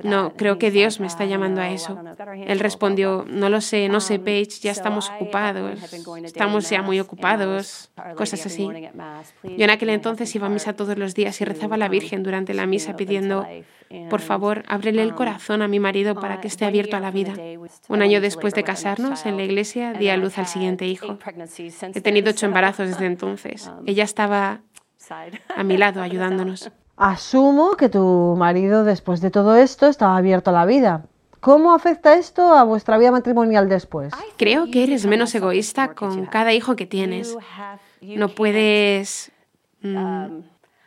no, 0.02 0.34
creo 0.34 0.58
que 0.58 0.70
Dios 0.70 1.00
me 1.00 1.06
está 1.06 1.24
llamando 1.24 1.60
a 1.60 1.70
eso. 1.70 1.98
Él 2.46 2.60
respondió, 2.60 3.24
no 3.28 3.48
lo 3.48 3.60
sé, 3.60 3.88
no 3.88 4.00
sé, 4.00 4.18
Paige, 4.18 4.60
ya 4.60 4.72
estamos 4.72 5.10
ocupados, 5.10 5.78
estamos 6.24 6.68
ya 6.70 6.82
muy 6.82 7.00
ocupados, 7.00 7.90
cosas 8.16 8.46
así. 8.46 8.68
Yo 9.42 9.64
en 9.64 9.70
aquel 9.70 9.90
entonces 9.90 10.34
iba 10.34 10.46
a 10.46 10.50
misa 10.50 10.74
todos 10.74 10.96
los 10.96 11.14
días 11.14 11.40
y 11.40 11.44
rezaba 11.44 11.76
a 11.76 11.78
la 11.78 11.88
Virgen 11.88 12.22
durante 12.22 12.54
la 12.54 12.66
misa 12.66 12.96
pidiendo, 12.96 13.46
por 14.08 14.20
favor, 14.20 14.64
ábrele 14.68 15.02
el 15.02 15.14
corazón 15.14 15.62
a 15.62 15.68
mi 15.68 15.80
marido 15.80 16.14
para 16.14 16.40
que 16.40 16.48
esté 16.48 16.64
abierto 16.64 16.96
a 16.96 17.00
la 17.00 17.10
vida. 17.10 17.34
Un 17.88 18.02
año 18.02 18.20
después 18.20 18.54
de 18.54 18.64
casarnos, 18.64 19.26
en 19.26 19.36
la 19.36 19.44
iglesia, 19.44 19.92
di 19.92 20.08
a 20.08 20.16
luz 20.16 20.38
al 20.38 20.46
siguiente 20.46 20.86
hijo. 20.86 21.18
He 21.94 22.00
tenido 22.00 22.30
ocho 22.30 22.46
embarazos 22.46 22.88
desde 22.88 23.06
entonces. 23.14 23.70
Ella 23.86 24.04
estaba 24.04 24.60
a 25.56 25.64
mi 25.64 25.76
lado 25.76 26.02
ayudándonos. 26.02 26.70
Asumo 27.00 27.78
que 27.78 27.88
tu 27.88 28.34
marido 28.36 28.84
después 28.84 29.22
de 29.22 29.30
todo 29.30 29.56
esto 29.56 29.86
estaba 29.86 30.18
abierto 30.18 30.50
a 30.50 30.52
la 30.52 30.66
vida. 30.66 31.06
¿Cómo 31.40 31.72
afecta 31.72 32.18
esto 32.18 32.52
a 32.52 32.62
vuestra 32.64 32.98
vida 32.98 33.10
matrimonial 33.10 33.70
después? 33.70 34.12
Creo 34.36 34.70
que 34.70 34.84
eres 34.84 35.06
menos 35.06 35.34
egoísta 35.34 35.94
con 35.94 36.26
cada 36.26 36.52
hijo 36.52 36.76
que 36.76 36.84
tienes. 36.84 37.34
No 38.02 38.28
puedes... 38.28 39.32
Mm, 39.80 40.40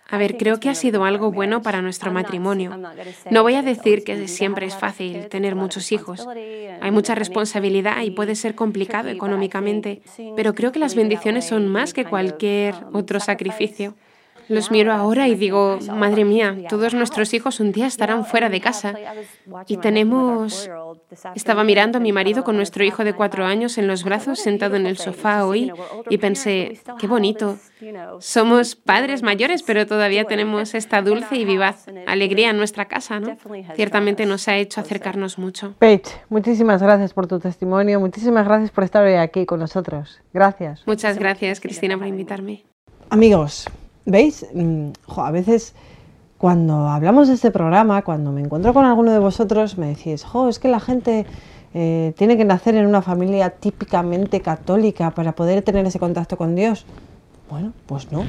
a 0.08 0.18
ver, 0.20 0.38
creo 0.38 0.60
que 0.60 0.70
ha 0.70 0.76
sido 0.76 1.04
algo 1.04 1.32
bueno 1.32 1.64
para 1.64 1.82
nuestro 1.82 2.12
matrimonio. 2.12 2.78
No 3.32 3.42
voy 3.42 3.56
a 3.56 3.64
decir 3.64 4.04
que 4.04 4.28
siempre 4.28 4.68
es 4.68 4.76
fácil 4.76 5.30
tener 5.30 5.56
muchos 5.56 5.92
hijos. 5.92 6.28
Hay 6.80 6.92
mucha 6.92 7.16
responsabilidad 7.16 8.04
y 8.04 8.12
puede 8.12 8.36
ser 8.36 8.54
complicado 8.54 9.10
económicamente, 9.10 10.04
pero 10.36 10.54
creo 10.54 10.72
que 10.72 10.78
las 10.78 10.94
bendiciones 10.94 11.48
son 11.48 11.68
más 11.68 11.92
que 11.92 12.06
cualquier 12.06 12.76
otro 12.94 13.20
sacrificio. 13.20 13.96
Los 14.50 14.72
miro 14.72 14.94
ahora 14.94 15.28
y 15.28 15.36
digo, 15.36 15.80
madre 15.94 16.26
mía, 16.26 16.56
todos 16.70 16.94
nuestros 16.94 17.34
hijos 17.34 17.60
un 17.60 17.72
día 17.72 17.88
estarán 17.88 18.26
fuera 18.26 18.50
de 18.50 18.62
casa. 18.62 18.94
Y 19.68 19.78
tenemos... 19.78 20.70
Estaba 21.36 21.64
mirando 21.64 21.98
a 21.98 22.02
mi 22.02 22.12
marido 22.12 22.44
con 22.44 22.56
nuestro 22.56 22.84
hijo 22.84 23.04
de 23.04 23.14
cuatro 23.14 23.46
años 23.46 23.78
en 23.78 23.88
los 23.88 24.04
brazos 24.04 24.40
sentado 24.40 24.76
en 24.76 24.88
el 24.88 24.98
sofá 24.98 25.46
hoy 25.46 25.72
y 26.10 26.18
pensé, 26.18 26.80
qué 27.00 27.08
bonito. 27.08 27.58
Somos 28.20 28.76
padres 28.76 29.24
mayores, 29.24 29.64
pero 29.64 29.86
todavía 29.86 30.26
tenemos 30.26 30.74
esta 30.74 31.02
dulce 31.02 31.36
y 31.36 31.46
vivaz 31.46 31.86
alegría 32.08 32.50
en 32.50 32.58
nuestra 32.58 32.86
casa, 32.86 33.20
¿no? 33.20 33.38
Ciertamente 33.76 34.26
nos 34.26 34.48
ha 34.48 34.58
hecho 34.58 34.82
acercarnos 34.82 35.38
mucho. 35.38 35.76
Paige, 35.80 36.04
muchísimas 36.30 36.82
gracias 36.82 37.14
por 37.14 37.28
tu 37.28 37.40
testimonio, 37.40 38.00
muchísimas 38.00 38.46
gracias 38.46 38.72
por 38.72 38.84
estar 38.84 39.04
hoy 39.04 39.16
aquí 39.16 39.46
con 39.46 39.60
nosotros. 39.60 40.22
Gracias. 40.34 40.84
Muchas 40.86 41.18
gracias, 41.18 41.60
Cristina, 41.60 41.98
por 41.98 42.08
invitarme. 42.08 42.64
Amigos, 43.10 43.68
¿Veis? 44.06 44.46
Mm, 44.54 44.90
a 45.16 45.32
veces 45.32 45.74
cuando 46.38 46.90
hablamos 46.90 47.30
de 47.30 47.36
este 47.36 47.52
programa, 47.52 48.02
cuando 48.02 48.32
me 48.32 48.42
encuentro 48.42 48.74
con 48.74 48.84
alguno 48.84 49.12
de 49.12 49.20
vosotros, 49.20 49.78
me 49.78 49.88
decís, 49.88 50.24
jo, 50.26 50.50
es 50.50 50.60
que 50.60 50.68
la 50.68 50.82
gente 50.82 51.26
eh, 51.74 52.14
tiene 52.18 52.36
que 52.36 52.44
nacer 52.44 52.76
en 52.76 52.86
una 52.86 53.02
familia 53.02 53.50
típicamente 53.52 54.42
católica 54.42 55.12
para 55.12 55.32
poder 55.34 55.62
tener 55.62 55.86
ese 55.86 56.00
contacto 56.00 56.36
con 56.38 56.54
Dios. 56.54 56.86
Bueno, 57.50 57.72
pues 57.86 58.12
no. 58.12 58.26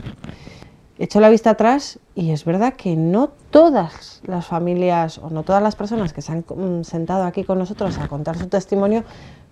Echo 0.97 1.19
la 1.19 1.29
vista 1.29 1.51
atrás 1.51 1.99
y 2.15 2.31
es 2.31 2.45
verdad 2.45 2.75
que 2.75 2.95
no 2.95 3.31
todas 3.51 4.23
las 4.27 4.47
familias 4.47 5.19
o 5.19 5.29
no 5.29 5.43
todas 5.43 5.61
las 5.61 5.75
personas 5.75 6.13
que 6.13 6.23
se 6.23 6.31
han 6.31 6.45
mm, 6.49 6.85
sentado 6.85 7.25
aquí 7.25 7.43
con 7.43 7.59
nosotros 7.59 7.99
a 7.99 8.07
contar 8.07 8.39
su 8.39 8.47
testimonio 8.47 9.03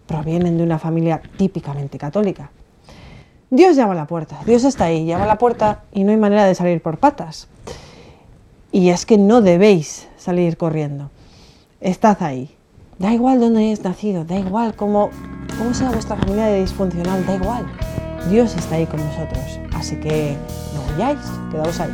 provienen 0.07 0.57
de 0.57 0.63
una 0.63 0.79
familia 0.79 1.21
típicamente 1.37 1.99
católica. 1.99 2.53
Dios 3.53 3.77
llama 3.77 3.93
a 3.93 3.97
la 3.97 4.07
puerta, 4.07 4.39
Dios 4.47 4.65
está 4.65 4.87
ahí, 4.87 5.05
llama 5.05 5.25
a 5.25 5.27
la 5.27 5.37
puerta 5.37 5.83
y 5.93 6.05
no 6.05 6.11
hay 6.11 6.17
manera 6.17 6.47
de 6.47 6.55
salir 6.55 6.81
por 6.81 6.97
patas. 6.97 7.49
Y 8.71 8.89
es 8.89 9.05
que 9.05 9.19
no 9.19 9.43
debéis 9.43 10.09
salir 10.17 10.57
corriendo. 10.57 11.11
Estad 11.79 12.23
ahí. 12.23 12.57
Da 12.99 13.13
igual 13.13 13.41
dónde 13.41 13.61
hayáis 13.61 13.85
nacido, 13.85 14.25
da 14.25 14.39
igual 14.39 14.75
cómo, 14.75 15.11
cómo 15.59 15.75
sea 15.75 15.91
vuestra 15.91 16.17
familia 16.17 16.47
de 16.47 16.63
disfuncional, 16.63 17.27
da 17.27 17.35
igual. 17.35 17.67
Dios 18.31 18.57
está 18.57 18.77
ahí 18.77 18.87
con 18.87 19.05
nosotros. 19.05 19.61
Así 19.75 19.97
que 19.97 20.35
no 20.75 20.95
huyáis, 20.95 21.21
quedaos 21.51 21.79
ahí. 21.79 21.93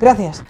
Gracias. 0.00 0.42